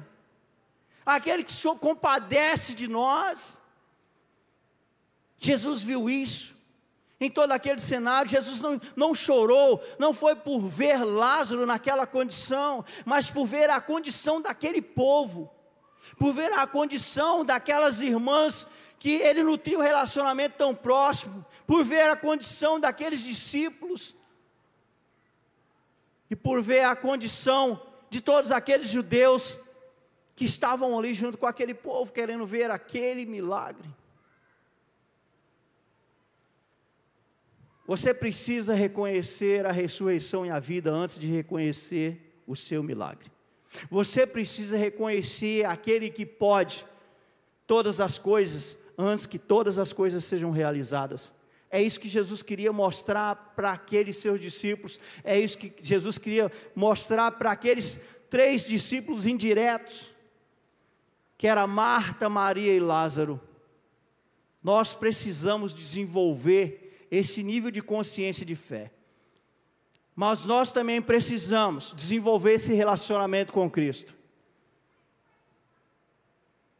[1.06, 3.62] aquele que se compadece de nós.
[5.40, 6.56] Jesus viu isso.
[7.20, 12.86] Em todo aquele cenário, Jesus não, não chorou, não foi por ver Lázaro naquela condição,
[13.04, 15.52] mas por ver a condição daquele povo
[16.18, 18.68] por ver a condição daquelas irmãs
[19.00, 24.16] que ele nutria um relacionamento tão próximo, por ver a condição daqueles discípulos.
[26.30, 29.58] e por ver a condição de todos aqueles judeus
[30.36, 33.90] que estavam ali junto com aquele povo, querendo ver aquele milagre.
[37.88, 43.32] Você precisa reconhecer a ressurreição e a vida antes de reconhecer o seu milagre.
[43.90, 46.86] Você precisa reconhecer aquele que pode
[47.66, 51.32] todas as coisas antes que todas as coisas sejam realizadas.
[51.70, 56.52] É isso que Jesus queria mostrar para aqueles seus discípulos, é isso que Jesus queria
[56.74, 60.14] mostrar para aqueles três discípulos indiretos,
[61.38, 63.40] que era Marta, Maria e Lázaro.
[64.64, 68.92] Nós precisamos desenvolver esse nível de consciência de fé.
[70.20, 74.16] Mas nós também precisamos desenvolver esse relacionamento com Cristo.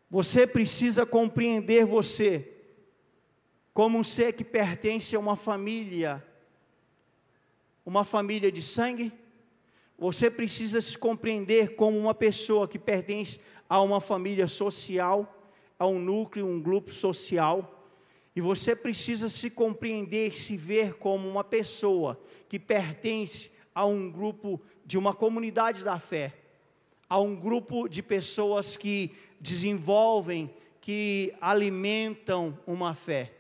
[0.10, 2.52] Você precisa compreender você
[3.76, 6.26] como um ser que pertence a uma família,
[7.86, 9.14] uma família de sangue.
[10.00, 15.48] Você precisa se compreender como uma pessoa que pertence a uma família social,
[15.78, 17.77] a um núcleo, um grupo social.
[18.38, 24.62] E você precisa se compreender, se ver como uma pessoa que pertence a um grupo
[24.86, 26.36] de uma comunidade da fé,
[27.10, 33.34] a um grupo de pessoas que desenvolvem, que alimentam uma fé.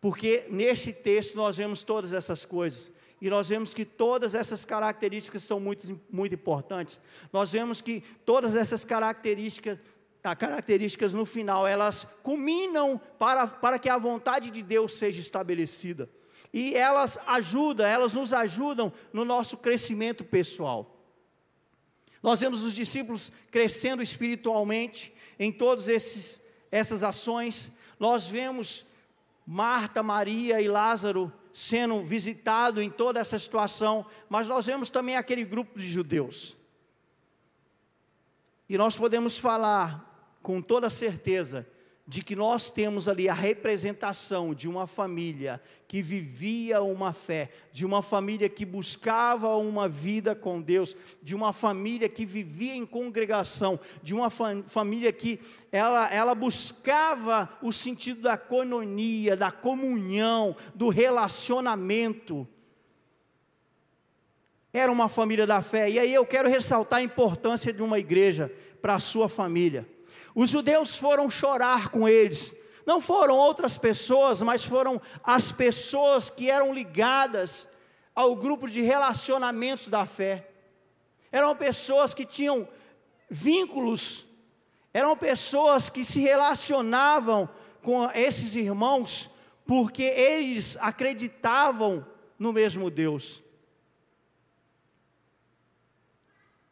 [0.00, 2.90] Porque nesse texto nós vemos todas essas coisas.
[3.20, 6.98] E nós vemos que todas essas características são muito, muito importantes.
[7.30, 9.78] Nós vemos que todas essas características
[10.22, 16.10] características no final, elas culminam para, para que a vontade de Deus seja estabelecida.
[16.52, 20.96] E elas ajudam, elas nos ajudam no nosso crescimento pessoal.
[22.22, 25.86] Nós vemos os discípulos crescendo espiritualmente em todas
[26.70, 27.70] essas ações.
[27.98, 28.86] Nós vemos
[29.46, 35.44] Marta, Maria e Lázaro sendo visitado em toda essa situação, mas nós vemos também aquele
[35.44, 36.56] grupo de judeus.
[38.68, 40.07] E nós podemos falar
[40.42, 41.66] com toda certeza
[42.08, 47.84] de que nós temos ali a representação de uma família que vivia uma fé, de
[47.84, 53.78] uma família que buscava uma vida com Deus, de uma família que vivia em congregação,
[54.02, 55.38] de uma família que
[55.70, 62.48] ela, ela buscava o sentido da coinonia, da comunhão, do relacionamento.
[64.72, 68.50] Era uma família da fé, e aí eu quero ressaltar a importância de uma igreja
[68.80, 69.86] para a sua família.
[70.38, 72.54] Os judeus foram chorar com eles.
[72.86, 77.66] Não foram outras pessoas, mas foram as pessoas que eram ligadas
[78.14, 80.48] ao grupo de relacionamentos da fé.
[81.32, 82.68] Eram pessoas que tinham
[83.28, 84.26] vínculos,
[84.94, 87.48] eram pessoas que se relacionavam
[87.82, 89.30] com esses irmãos,
[89.66, 92.06] porque eles acreditavam
[92.38, 93.42] no mesmo Deus.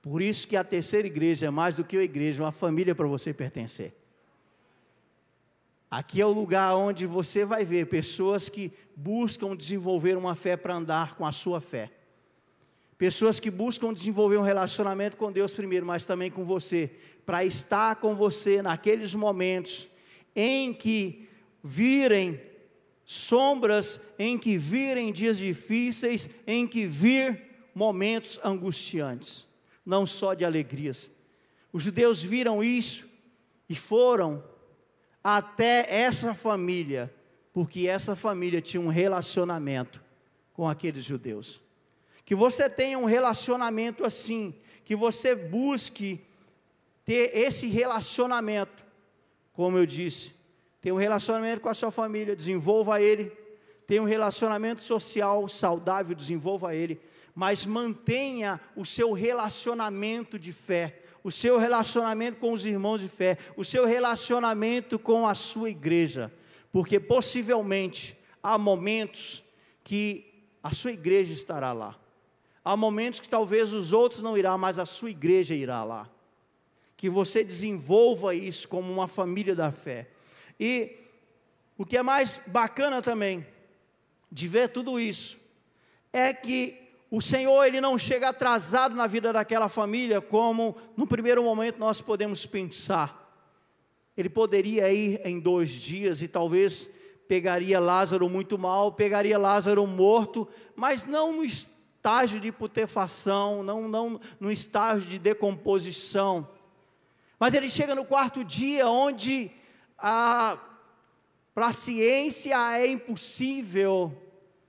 [0.08, 3.08] Por isso que a terceira igreja é mais do que uma igreja, uma família para
[3.08, 3.92] você pertencer.
[5.90, 10.76] Aqui é o lugar onde você vai ver pessoas que buscam desenvolver uma fé para
[10.76, 11.90] andar com a sua fé.
[12.96, 16.88] Pessoas que buscam desenvolver um relacionamento com Deus primeiro, mas também com você,
[17.26, 19.88] para estar com você naqueles momentos
[20.36, 21.28] em que
[21.64, 22.40] virem
[23.04, 27.42] sombras, em que virem dias difíceis, em que vir
[27.74, 29.45] momentos angustiantes
[29.86, 31.10] não só de alegrias.
[31.72, 33.08] Os judeus viram isso
[33.68, 34.42] e foram
[35.22, 37.12] até essa família,
[37.52, 40.02] porque essa família tinha um relacionamento
[40.52, 41.60] com aqueles judeus.
[42.24, 46.20] Que você tenha um relacionamento assim, que você busque
[47.04, 48.84] ter esse relacionamento,
[49.52, 50.34] como eu disse,
[50.80, 53.32] ter um relacionamento com a sua família, desenvolva ele,
[53.86, 57.00] tenha um relacionamento social saudável, desenvolva ele,
[57.36, 63.36] mas mantenha o seu relacionamento de fé, o seu relacionamento com os irmãos de fé,
[63.58, 66.32] o seu relacionamento com a sua igreja,
[66.72, 69.44] porque possivelmente há momentos
[69.84, 72.00] que a sua igreja estará lá.
[72.64, 76.10] Há momentos que talvez os outros não irão, mas a sua igreja irá lá.
[76.96, 80.08] Que você desenvolva isso como uma família da fé.
[80.58, 80.96] E
[81.76, 83.46] o que é mais bacana também
[84.32, 85.38] de ver tudo isso
[86.12, 91.42] é que o Senhor ele não chega atrasado na vida daquela família como no primeiro
[91.42, 93.24] momento nós podemos pensar.
[94.16, 96.90] Ele poderia ir em dois dias e talvez
[97.28, 104.20] pegaria Lázaro muito mal, pegaria Lázaro morto, mas não no estágio de putrefação, não, não
[104.40, 106.48] no estágio de decomposição.
[107.38, 109.50] Mas ele chega no quarto dia, onde
[109.96, 110.58] para
[111.56, 114.25] a ciência é impossível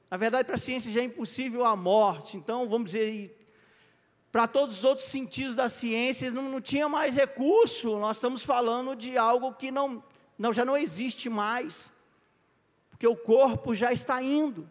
[0.10, 2.38] na verdade, para a ciência já é impossível a morte.
[2.38, 3.38] Então, vamos dizer,
[4.32, 7.98] para todos os outros sentidos da ciência, não, não tinha mais recurso.
[7.98, 10.04] Nós estamos falando de algo que não,
[10.38, 11.92] não, já não existe mais,
[12.90, 14.70] porque o corpo já está indo.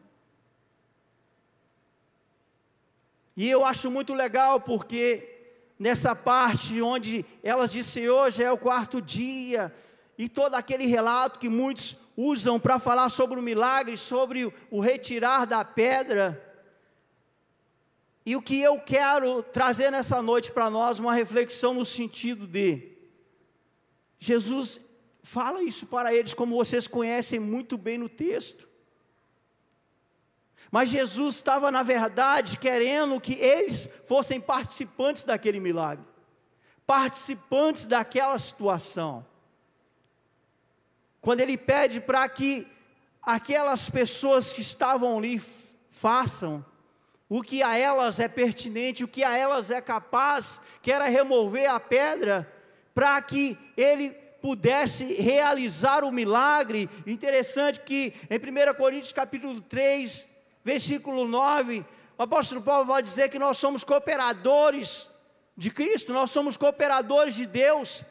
[3.36, 5.32] E eu acho muito legal porque
[5.78, 9.74] nessa parte onde elas dizem hoje é o quarto dia,
[10.16, 15.46] e todo aquele relato que muitos usam para falar sobre o milagre, sobre o retirar
[15.46, 16.42] da pedra.
[18.24, 22.96] E o que eu quero trazer nessa noite para nós, uma reflexão no sentido de
[24.18, 24.80] Jesus
[25.22, 28.68] fala isso para eles, como vocês conhecem muito bem no texto.
[30.70, 36.04] Mas Jesus estava, na verdade, querendo que eles fossem participantes daquele milagre,
[36.86, 39.24] participantes daquela situação.
[41.26, 42.68] Quando ele pede para que
[43.20, 45.42] aquelas pessoas que estavam ali
[45.90, 46.64] façam
[47.28, 51.68] o que a elas é pertinente, o que a elas é capaz, que era remover
[51.68, 52.48] a pedra,
[52.94, 54.10] para que ele
[54.40, 56.88] pudesse realizar o milagre.
[57.04, 60.28] Interessante que em 1 Coríntios capítulo 3,
[60.62, 61.84] versículo 9,
[62.16, 65.10] o apóstolo Paulo vai dizer que nós somos cooperadores
[65.56, 68.04] de Cristo, nós somos cooperadores de Deus.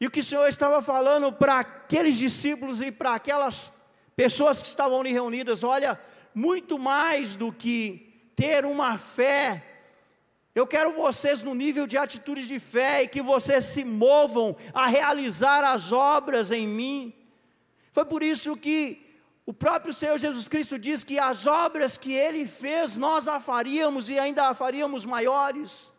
[0.00, 3.72] E o que o Senhor estava falando para aqueles discípulos e para aquelas
[4.16, 6.00] pessoas que estavam ali reunidas, olha,
[6.34, 9.62] muito mais do que ter uma fé,
[10.54, 14.86] eu quero vocês no nível de atitudes de fé e que vocês se movam a
[14.86, 17.14] realizar as obras em mim.
[17.92, 19.06] Foi por isso que
[19.46, 24.08] o próprio Senhor Jesus Cristo diz que as obras que ele fez, nós a faríamos
[24.08, 25.92] e ainda a faríamos maiores.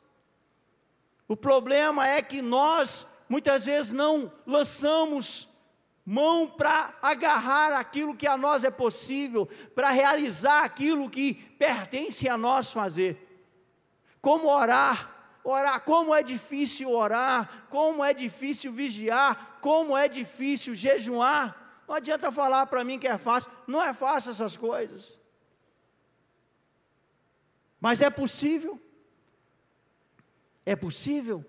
[1.27, 5.47] O problema é que nós muitas vezes não lançamos
[6.05, 12.37] mão para agarrar aquilo que a nós é possível, para realizar aquilo que pertence a
[12.37, 13.45] nós fazer.
[14.19, 21.83] Como orar, orar, como é difícil orar, como é difícil vigiar, como é difícil jejuar.
[21.87, 25.17] Não adianta falar para mim que é fácil, não é fácil essas coisas.
[27.79, 28.77] Mas é possível.
[30.65, 31.45] É possível.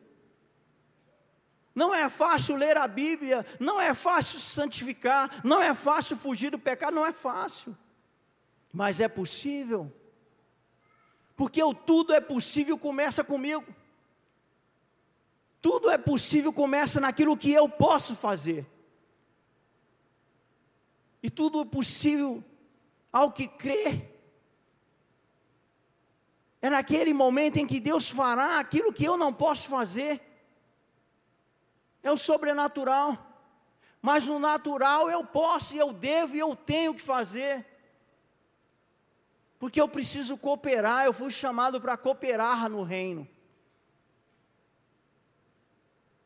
[1.75, 6.51] Não é fácil ler a Bíblia, não é fácil se santificar, não é fácil fugir
[6.51, 7.77] do pecado, não é fácil.
[8.73, 9.93] Mas é possível.
[11.35, 13.65] Porque o tudo é possível começa comigo.
[15.63, 18.67] Tudo é possível começa naquilo que eu posso fazer.
[21.23, 22.45] E tudo é possível
[23.13, 24.11] ao que crê.
[26.61, 30.32] É naquele momento em que Deus fará aquilo que eu não posso fazer
[32.03, 33.19] é o sobrenatural.
[34.01, 37.65] Mas no natural eu posso, eu devo e eu tenho que fazer.
[39.59, 43.29] Porque eu preciso cooperar, eu fui chamado para cooperar no reino.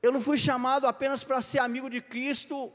[0.03, 2.73] Eu não fui chamado apenas para ser amigo de Cristo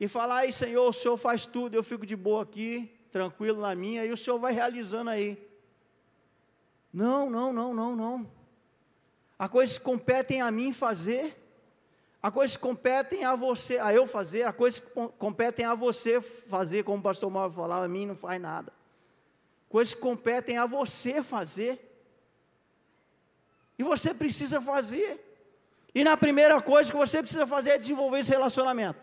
[0.00, 3.74] e falar, aí Senhor, o Senhor faz tudo, eu fico de boa aqui, tranquilo na
[3.74, 5.38] minha, e o Senhor vai realizando aí.
[6.92, 8.32] Não, não, não, não, não.
[9.38, 11.41] A coisas competem a mim fazer.
[12.22, 16.20] Há coisas que competem a você, a eu fazer, há coisas que competem a você
[16.20, 18.72] fazer, como o pastor Mauro falava, a mim não faz nada.
[19.68, 21.80] Coisas que competem a você fazer.
[23.76, 25.20] E você precisa fazer.
[25.92, 29.00] E na primeira coisa que você precisa fazer é desenvolver esse relacionamento.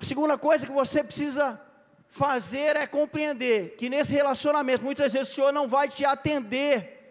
[0.00, 1.60] A segunda coisa que você precisa
[2.08, 7.01] fazer é compreender que nesse relacionamento, muitas vezes o Senhor não vai te atender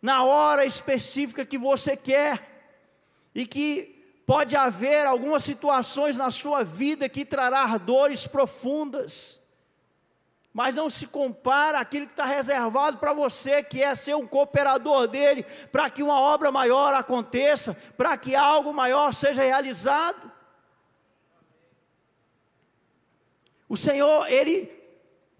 [0.00, 2.56] na hora específica que você quer,
[3.34, 9.40] e que pode haver algumas situações na sua vida que trará dores profundas,
[10.52, 15.06] mas não se compara aquilo que está reservado para você, que é ser um cooperador
[15.06, 20.32] dele, para que uma obra maior aconteça, para que algo maior seja realizado.
[23.68, 24.72] O Senhor, Ele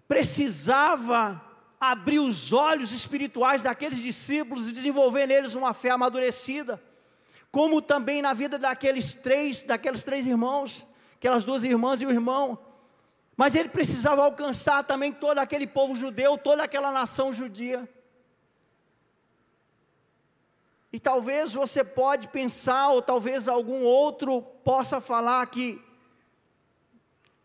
[0.07, 1.41] precisava
[1.79, 6.81] abrir os olhos espirituais daqueles discípulos e desenvolver neles uma fé amadurecida,
[7.51, 12.57] como também na vida daqueles três, daqueles três irmãos, aquelas duas irmãs e o irmão.
[13.35, 17.87] Mas ele precisava alcançar também todo aquele povo judeu, toda aquela nação judia.
[20.91, 25.79] E talvez você pode pensar, ou talvez algum outro possa falar que,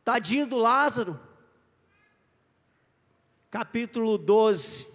[0.02, 1.20] tadinho do Lázaro,
[3.52, 4.86] capítulo 12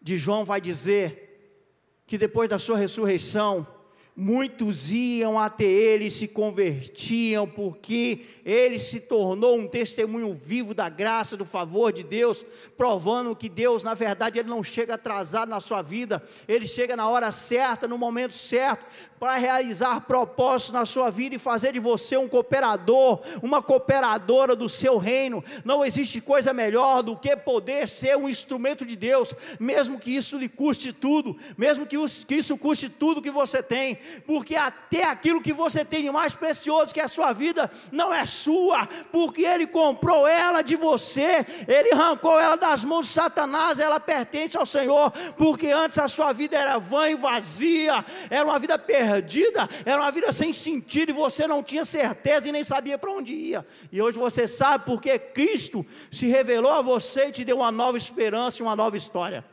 [0.00, 1.66] de João vai dizer
[2.06, 3.66] que depois da sua ressurreição,
[4.14, 10.88] muitos iam até ele e se convertiam, porque ele se tornou um testemunho vivo da
[10.88, 15.58] graça, do favor de Deus, provando que Deus, na verdade, ele não chega atrasado na
[15.58, 18.86] sua vida, ele chega na hora certa, no momento certo,
[19.20, 24.66] para realizar propósitos na sua vida e fazer de você um cooperador, uma cooperadora do
[24.66, 25.44] seu reino.
[25.62, 30.38] Não existe coisa melhor do que poder ser um instrumento de Deus, mesmo que isso
[30.38, 31.98] lhe custe tudo, mesmo que
[32.34, 36.94] isso custe tudo que você tem, porque até aquilo que você tem de mais precioso
[36.94, 41.92] que é a sua vida não é sua, porque Ele comprou ela de você, Ele
[41.92, 46.56] arrancou ela das mãos de Satanás, ela pertence ao Senhor, porque antes a sua vida
[46.56, 49.09] era vã e vazia, era uma vida perdida,
[49.84, 53.32] era uma vida sem sentido e você não tinha certeza e nem sabia para onde
[53.32, 53.66] ia.
[53.90, 57.98] E hoje você sabe porque Cristo se revelou a você e te deu uma nova
[57.98, 59.44] esperança e uma nova história.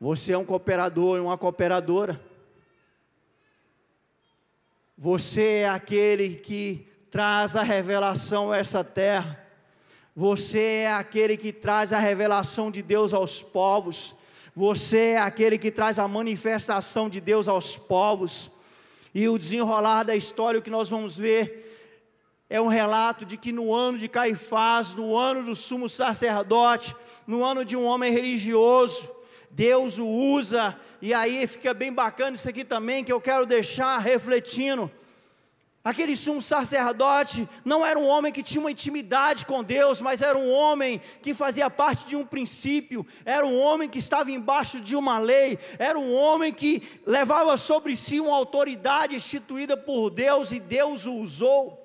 [0.00, 2.20] Você é um cooperador e uma cooperadora.
[4.98, 9.38] Você é aquele que traz a revelação a essa terra.
[10.14, 14.14] Você é aquele que traz a revelação de Deus aos povos.
[14.54, 18.50] Você é aquele que traz a manifestação de Deus aos povos.
[19.14, 21.70] E o desenrolar da história, o que nós vamos ver,
[22.50, 26.94] é um relato de que no ano de Caifás, no ano do sumo sacerdote,
[27.26, 29.10] no ano de um homem religioso,
[29.50, 33.98] Deus o usa, e aí fica bem bacana isso aqui também, que eu quero deixar
[33.98, 34.90] refletindo.
[35.84, 40.38] Aquele sumo sacerdote não era um homem que tinha uma intimidade com Deus, mas era
[40.38, 44.94] um homem que fazia parte de um princípio, era um homem que estava embaixo de
[44.94, 50.60] uma lei, era um homem que levava sobre si uma autoridade instituída por Deus e
[50.60, 51.82] Deus o usou.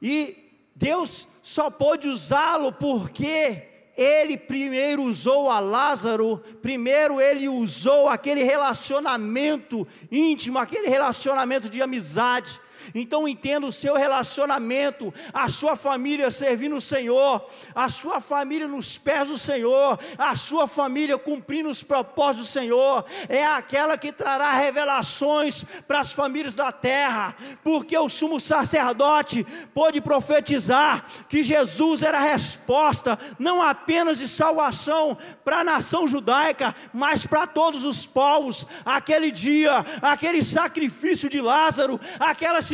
[0.00, 8.42] E Deus só pôde usá-lo porque ele primeiro usou a Lázaro, primeiro ele usou aquele
[8.42, 12.60] relacionamento íntimo, aquele relacionamento de amizade.
[12.94, 18.98] Então entenda o seu relacionamento, a sua família servindo o Senhor, a sua família nos
[18.98, 24.52] pés do Senhor, a sua família cumprindo os propósitos do Senhor, é aquela que trará
[24.52, 32.18] revelações para as famílias da terra, porque o sumo sacerdote pôde profetizar que Jesus era
[32.18, 38.66] a resposta, não apenas de salvação para a nação judaica, mas para todos os povos.
[38.84, 42.73] Aquele dia, aquele sacrifício de Lázaro, aquela situação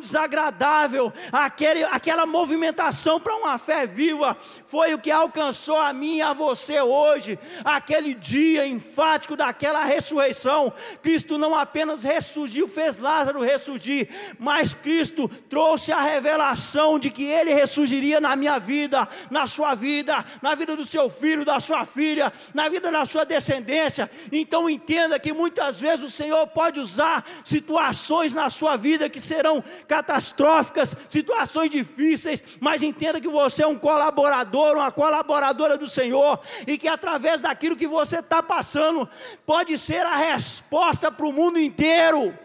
[0.00, 6.22] desagradável, aquele, aquela movimentação para uma fé viva, foi o que alcançou a mim e
[6.22, 10.72] a você hoje, aquele dia enfático daquela ressurreição.
[11.02, 14.08] Cristo não apenas ressurgiu, fez Lázaro ressurgir,
[14.38, 20.24] mas Cristo trouxe a revelação de que ele ressurgiria na minha vida, na sua vida,
[20.42, 24.10] na vida do seu filho, da sua filha, na vida da sua descendência.
[24.30, 29.62] Então entenda que muitas vezes o Senhor pode usar situações na sua vida que serão
[29.86, 36.78] catastróficas, situações difíceis, mas entenda que você é um colaborador, uma colaboradora do Senhor, e
[36.78, 39.08] que através daquilo que você está passando,
[39.44, 42.36] pode ser a resposta para o mundo inteiro.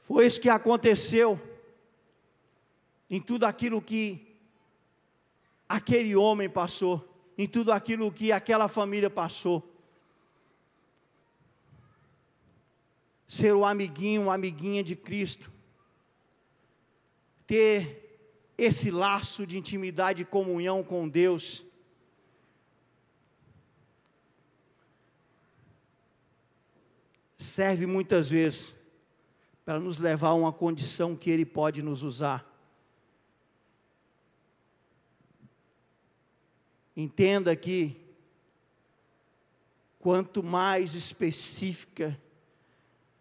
[0.00, 1.40] Foi isso que aconteceu
[3.08, 4.36] em tudo aquilo que
[5.68, 7.08] aquele homem passou,
[7.38, 9.71] em tudo aquilo que aquela família passou.
[13.32, 15.50] Ser o amiguinho, a amiguinha de Cristo,
[17.46, 18.20] ter
[18.58, 21.64] esse laço de intimidade e comunhão com Deus.
[27.38, 28.74] Serve muitas vezes
[29.64, 32.46] para nos levar a uma condição que Ele pode nos usar.
[36.94, 37.96] Entenda que,
[39.98, 42.20] quanto mais específica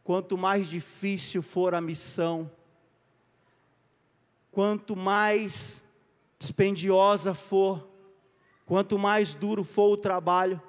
[0.04, 2.50] Quanto mais difícil for a missão,
[4.52, 5.84] quanto mais
[6.40, 7.88] dispendiosa for,
[8.66, 10.62] quanto mais duro for o trabalho,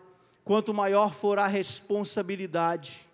[0.45, 3.09] quanto maior for a responsabilidade,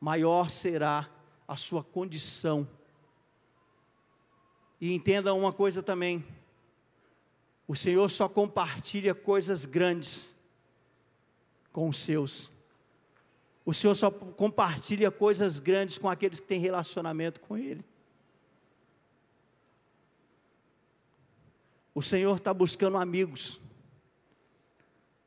[0.00, 1.08] maior será
[1.46, 2.68] a sua condição.
[4.80, 6.24] E entenda uma coisa também:
[7.66, 10.34] o Senhor só compartilha coisas grandes
[11.72, 12.57] com os seus.
[13.68, 17.84] O Senhor só compartilha coisas grandes com aqueles que têm relacionamento com Ele.
[21.94, 23.60] O Senhor está buscando amigos.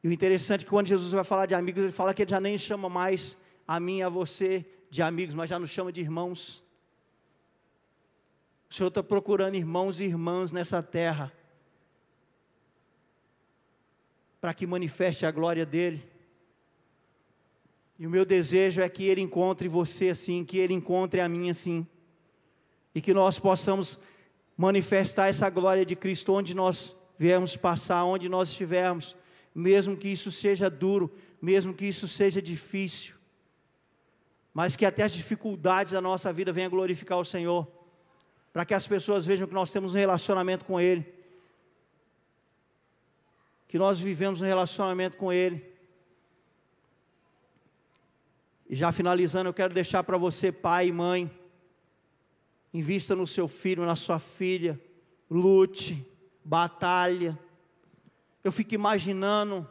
[0.03, 2.31] E o interessante é que quando Jesus vai falar de amigos, ele fala que ele
[2.31, 3.37] já nem chama mais
[3.67, 6.63] a mim e a você de amigos, mas já nos chama de irmãos.
[8.71, 11.31] O Senhor está procurando irmãos e irmãs nessa terra
[14.41, 16.10] para que manifeste a glória dele.
[18.01, 21.51] E o meu desejo é que ele encontre você assim, que ele encontre a mim
[21.51, 21.85] assim,
[22.95, 23.99] e que nós possamos
[24.57, 29.15] manifestar essa glória de Cristo onde nós viemos passar, onde nós estivermos,
[29.53, 33.13] mesmo que isso seja duro, mesmo que isso seja difícil,
[34.51, 37.67] mas que até as dificuldades da nossa vida venham glorificar o Senhor,
[38.51, 41.05] para que as pessoas vejam que nós temos um relacionamento com Ele,
[43.67, 45.70] que nós vivemos um relacionamento com Ele.
[48.71, 51.29] E já finalizando, eu quero deixar para você, pai e mãe,
[52.73, 54.79] invista no seu filho, na sua filha,
[55.29, 56.07] lute,
[56.41, 57.37] batalha.
[58.41, 59.69] Eu fico imaginando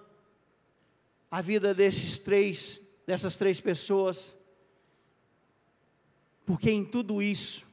[1.30, 4.36] a vida desses três, dessas três pessoas,
[6.44, 7.66] porque em tudo isso,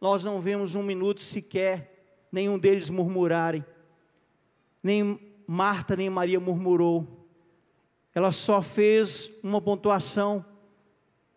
[0.00, 3.64] nós não vemos um minuto sequer nenhum deles murmurarem,
[4.80, 7.17] nem Marta nem Maria murmurou,
[8.14, 10.44] ela só fez uma pontuação,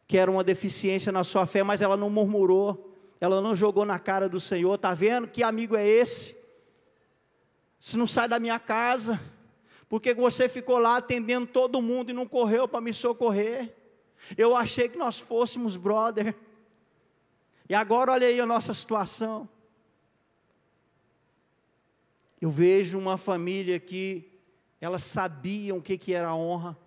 [0.07, 3.99] que era uma deficiência na sua fé, mas ela não murmurou, ela não jogou na
[3.99, 6.35] cara do Senhor, está vendo que amigo é esse?
[7.79, 9.19] Se não sai da minha casa,
[9.91, 13.75] porque você ficou lá atendendo todo mundo e não correu para me socorrer.
[14.37, 16.33] Eu achei que nós fôssemos brother.
[17.67, 19.49] E agora olha aí a nossa situação.
[22.39, 24.30] Eu vejo uma família que
[24.81, 26.77] elas sabiam o que, que era honra.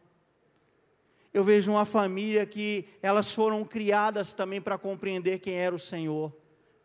[1.32, 6.32] Eu vejo uma família que elas foram criadas também para compreender quem era o Senhor,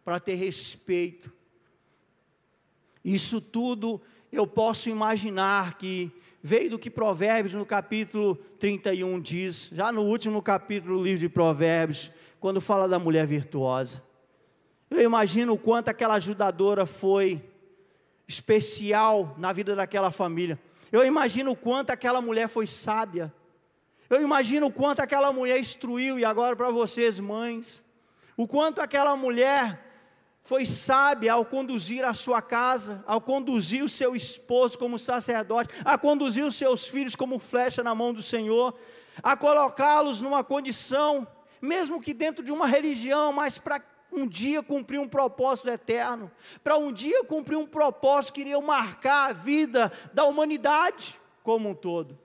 [0.05, 1.32] para ter respeito,
[3.03, 4.01] isso tudo
[4.32, 10.41] eu posso imaginar que veio do que Provérbios no capítulo 31 diz, já no último
[10.41, 14.03] capítulo do livro de Provérbios, quando fala da mulher virtuosa.
[14.89, 17.43] Eu imagino o quanto aquela ajudadora foi
[18.28, 20.60] especial na vida daquela família.
[20.91, 23.33] Eu imagino o quanto aquela mulher foi sábia.
[24.09, 27.83] Eu imagino o quanto aquela mulher instruiu, e agora para vocês, mães,
[28.35, 29.85] o quanto aquela mulher
[30.41, 35.97] foi sábia ao conduzir a sua casa, ao conduzir o seu esposo como sacerdote, a
[35.97, 38.73] conduzir os seus filhos como flecha na mão do Senhor,
[39.21, 41.27] a colocá-los numa condição,
[41.61, 43.79] mesmo que dentro de uma religião, mas para
[44.12, 46.32] um dia cumprir um propósito eterno,
[46.64, 51.76] para um dia cumprir um propósito que iria marcar a vida da humanidade como um
[51.76, 52.18] todo.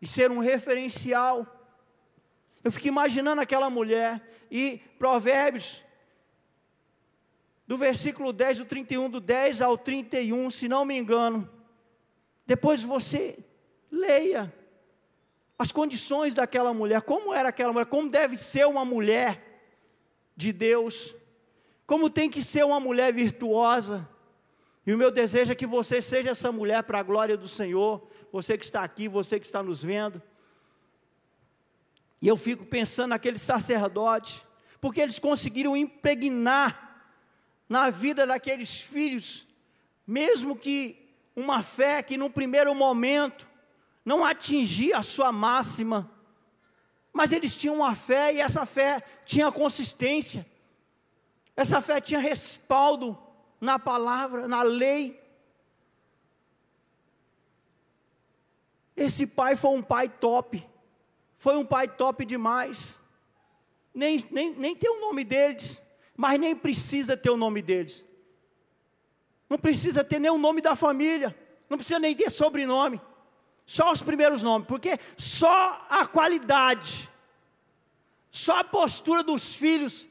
[0.00, 1.46] E ser um referencial
[2.68, 4.20] eu fico imaginando aquela mulher
[4.50, 5.82] e Provérbios,
[7.66, 11.48] do versículo 10, do 31, do 10 ao 31, se não me engano.
[12.46, 13.38] Depois você
[13.90, 14.52] leia
[15.58, 19.60] as condições daquela mulher, como era aquela mulher, como deve ser uma mulher
[20.36, 21.16] de Deus,
[21.84, 24.08] como tem que ser uma mulher virtuosa.
[24.86, 28.08] E o meu desejo é que você seja essa mulher para a glória do Senhor,
[28.30, 30.22] você que está aqui, você que está nos vendo.
[32.22, 34.44] E eu fico pensando naqueles sacerdotes,
[34.80, 37.02] porque eles conseguiram impregnar
[37.68, 39.46] na vida daqueles filhos,
[40.06, 43.47] mesmo que uma fé que no primeiro momento
[44.08, 46.10] não atingia a sua máxima,
[47.12, 50.46] mas eles tinham uma fé e essa fé tinha consistência,
[51.54, 53.18] essa fé tinha respaldo
[53.60, 55.22] na palavra, na lei.
[58.96, 60.66] Esse pai foi um pai top.
[61.36, 62.98] Foi um pai top demais.
[63.92, 65.82] Nem, nem, nem tem o nome deles,
[66.16, 68.06] mas nem precisa ter o nome deles.
[69.50, 71.36] Não precisa ter nem o nome da família,
[71.68, 72.98] não precisa nem ter sobrenome.
[73.68, 77.06] Só os primeiros nomes, porque só a qualidade,
[78.30, 80.08] só a postura dos filhos,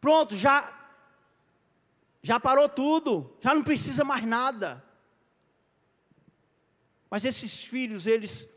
[0.00, 0.72] pronto, já
[2.22, 4.84] já parou tudo, já não precisa mais nada.
[7.10, 8.48] Mas esses filhos, eles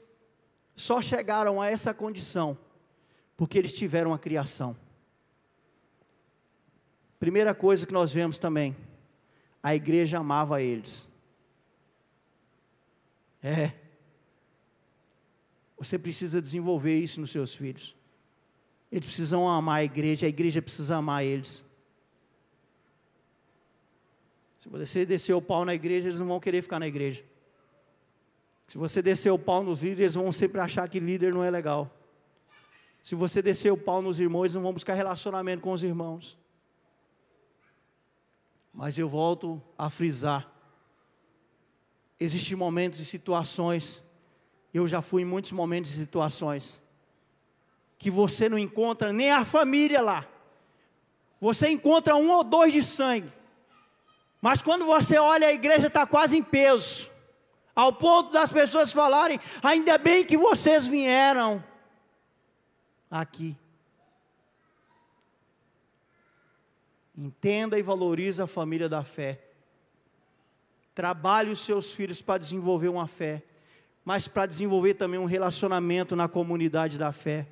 [0.75, 2.55] só chegaram a essa condição
[3.35, 4.77] porque eles tiveram a criação.
[7.19, 8.77] Primeira coisa que nós vemos também,
[9.63, 11.07] a igreja amava eles.
[13.41, 13.88] É.
[15.79, 17.95] Você precisa desenvolver isso nos seus filhos.
[18.91, 21.63] Eles precisam amar a igreja, a igreja precisa amar eles.
[24.59, 27.23] Se você descer o pau na igreja, eles não vão querer ficar na igreja.
[28.67, 31.89] Se você descer o pau nos líderes, vão sempre achar que líder não é legal.
[33.01, 36.37] Se você descer o pau nos irmãos, eles não vão buscar relacionamento com os irmãos.
[38.73, 40.51] Mas eu volto a frisar.
[42.19, 44.03] Existem momentos e situações,
[44.73, 46.81] eu já fui em muitos momentos e situações,
[47.97, 50.27] que você não encontra nem a família lá,
[51.39, 53.31] você encontra um ou dois de sangue.
[54.41, 57.09] Mas quando você olha, a igreja está quase em peso.
[57.75, 61.63] Ao ponto das pessoas falarem: ainda bem que vocês vieram
[63.09, 63.55] aqui.
[67.17, 69.41] Entenda e valorize a família da fé.
[70.95, 73.43] Trabalhe os seus filhos para desenvolver uma fé,
[74.03, 77.47] mas para desenvolver também um relacionamento na comunidade da fé.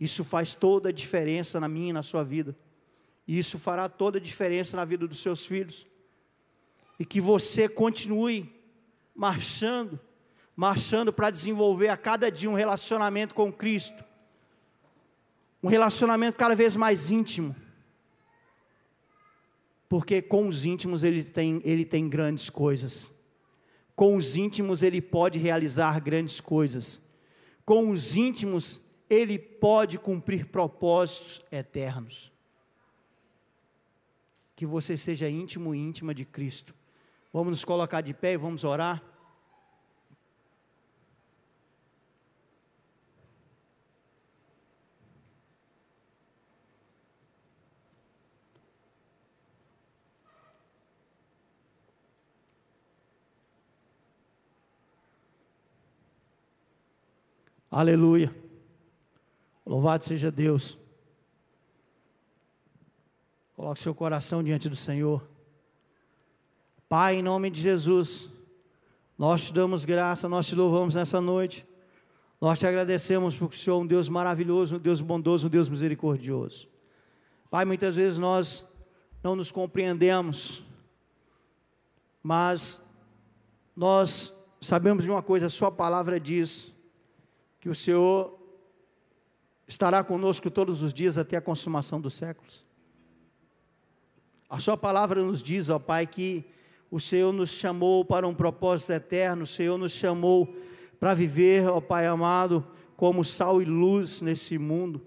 [0.00, 2.56] Isso faz toda a diferença na minha e na sua vida.
[3.26, 5.86] E isso fará toda a diferença na vida dos seus filhos.
[6.98, 8.52] E que você continue
[9.14, 10.00] marchando,
[10.56, 14.04] marchando para desenvolver a cada dia um relacionamento com Cristo.
[15.62, 17.54] Um relacionamento cada vez mais íntimo.
[19.88, 23.12] Porque com os íntimos ele tem, ele tem grandes coisas.
[23.94, 27.00] Com os íntimos ele pode realizar grandes coisas.
[27.64, 32.32] Com os íntimos ele pode cumprir propósitos eternos.
[34.56, 36.74] Que você seja íntimo e íntima de Cristo.
[37.32, 39.02] Vamos nos colocar de pé e vamos orar.
[57.74, 58.30] Aleluia.
[59.64, 60.76] Louvado seja Deus.
[63.56, 65.26] Coloque seu coração diante do Senhor.
[66.86, 68.28] Pai, em nome de Jesus,
[69.16, 71.66] nós te damos graça, nós te louvamos nessa noite.
[72.38, 75.70] Nós te agradecemos porque o Senhor é um Deus maravilhoso, um Deus bondoso, um Deus
[75.70, 76.68] misericordioso.
[77.50, 78.66] Pai, muitas vezes nós
[79.24, 80.62] não nos compreendemos,
[82.22, 82.82] mas
[83.74, 86.70] nós sabemos de uma coisa, a Sua palavra diz
[87.62, 88.36] que o Senhor
[89.68, 92.66] estará conosco todos os dias até a consumação dos séculos.
[94.50, 96.44] A Sua palavra nos diz, ó Pai, que
[96.90, 100.52] o Senhor nos chamou para um propósito eterno, o Senhor nos chamou
[100.98, 105.00] para viver, ó Pai amado, como sal e luz nesse mundo.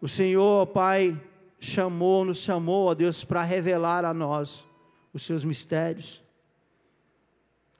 [0.00, 1.16] O Senhor, ó Pai,
[1.60, 4.66] chamou, nos chamou, ó Deus, para revelar a nós
[5.14, 6.20] os seus mistérios.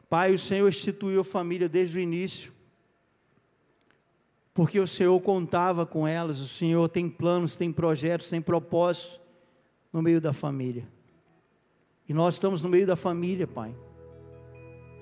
[0.09, 2.60] Pai, o Senhor instituiu família desde o início
[4.61, 9.19] porque o Senhor contava com elas, o Senhor tem planos, tem projetos, tem propósitos
[9.91, 10.87] no meio da família.
[12.07, 13.75] E nós estamos no meio da família, Pai.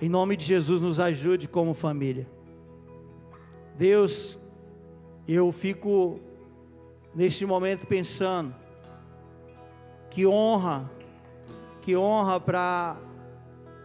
[0.01, 2.31] Em nome de Jesus, nos ajude como família.
[3.77, 4.39] Deus,
[5.27, 6.21] eu fico
[7.13, 8.55] neste momento pensando
[10.09, 10.89] que honra,
[11.81, 12.97] que honra para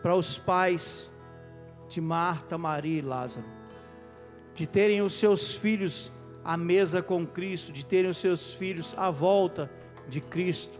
[0.03, 1.09] para os pais
[1.89, 3.52] de Marta, Maria e Lázaro
[4.53, 6.11] de terem os seus filhos
[6.43, 9.69] à mesa com Cristo, de terem os seus filhos à volta
[10.07, 10.79] de Cristo,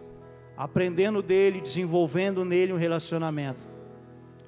[0.56, 3.60] aprendendo dele, desenvolvendo nele um relacionamento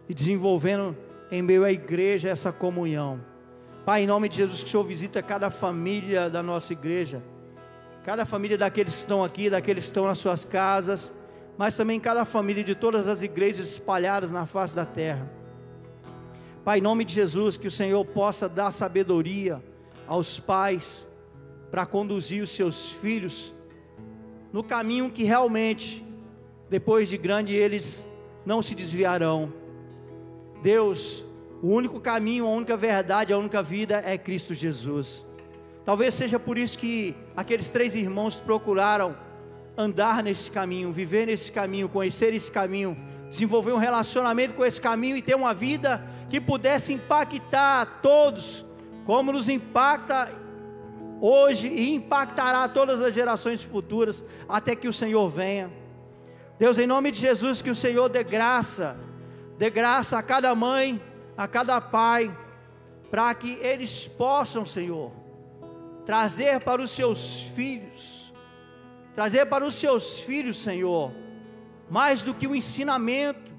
[0.09, 0.97] e desenvolvendo
[1.31, 3.21] em meio à igreja essa comunhão.
[3.85, 7.23] Pai, em nome de Jesus, que o Senhor visita cada família da nossa igreja,
[8.05, 11.13] cada família daqueles que estão aqui, daqueles que estão nas suas casas,
[11.57, 15.36] mas também cada família de todas as igrejas espalhadas na face da terra.
[16.67, 19.63] Pai, em nome de Jesus, que o Senhor possa dar sabedoria
[20.05, 21.07] aos pais
[21.71, 23.55] para conduzir os seus filhos
[24.53, 26.05] no caminho que realmente,
[26.69, 28.05] depois de grande, eles
[28.45, 29.53] não se desviarão.
[30.61, 31.25] Deus,
[31.63, 35.25] o único caminho, a única verdade, a única vida é Cristo Jesus.
[35.85, 39.17] Talvez seja por isso que aqueles três irmãos procuraram
[39.79, 42.99] andar nesse caminho, viver nesse caminho, conhecer esse caminho,
[43.29, 48.65] desenvolver um relacionamento com esse caminho e ter uma vida que pudesse impactar a todos,
[49.05, 50.33] como nos impacta
[51.21, 55.71] hoje e impactará todas as gerações futuras, até que o Senhor venha.
[56.59, 58.97] Deus, em nome de Jesus, que o Senhor dê graça,
[59.59, 61.01] dê graça a cada mãe,
[61.37, 62.35] a cada pai,
[63.11, 65.13] para que eles possam, Senhor,
[66.05, 68.33] trazer para os seus filhos,
[69.15, 71.13] trazer para os seus filhos, Senhor,
[71.91, 73.56] mais do que o ensinamento,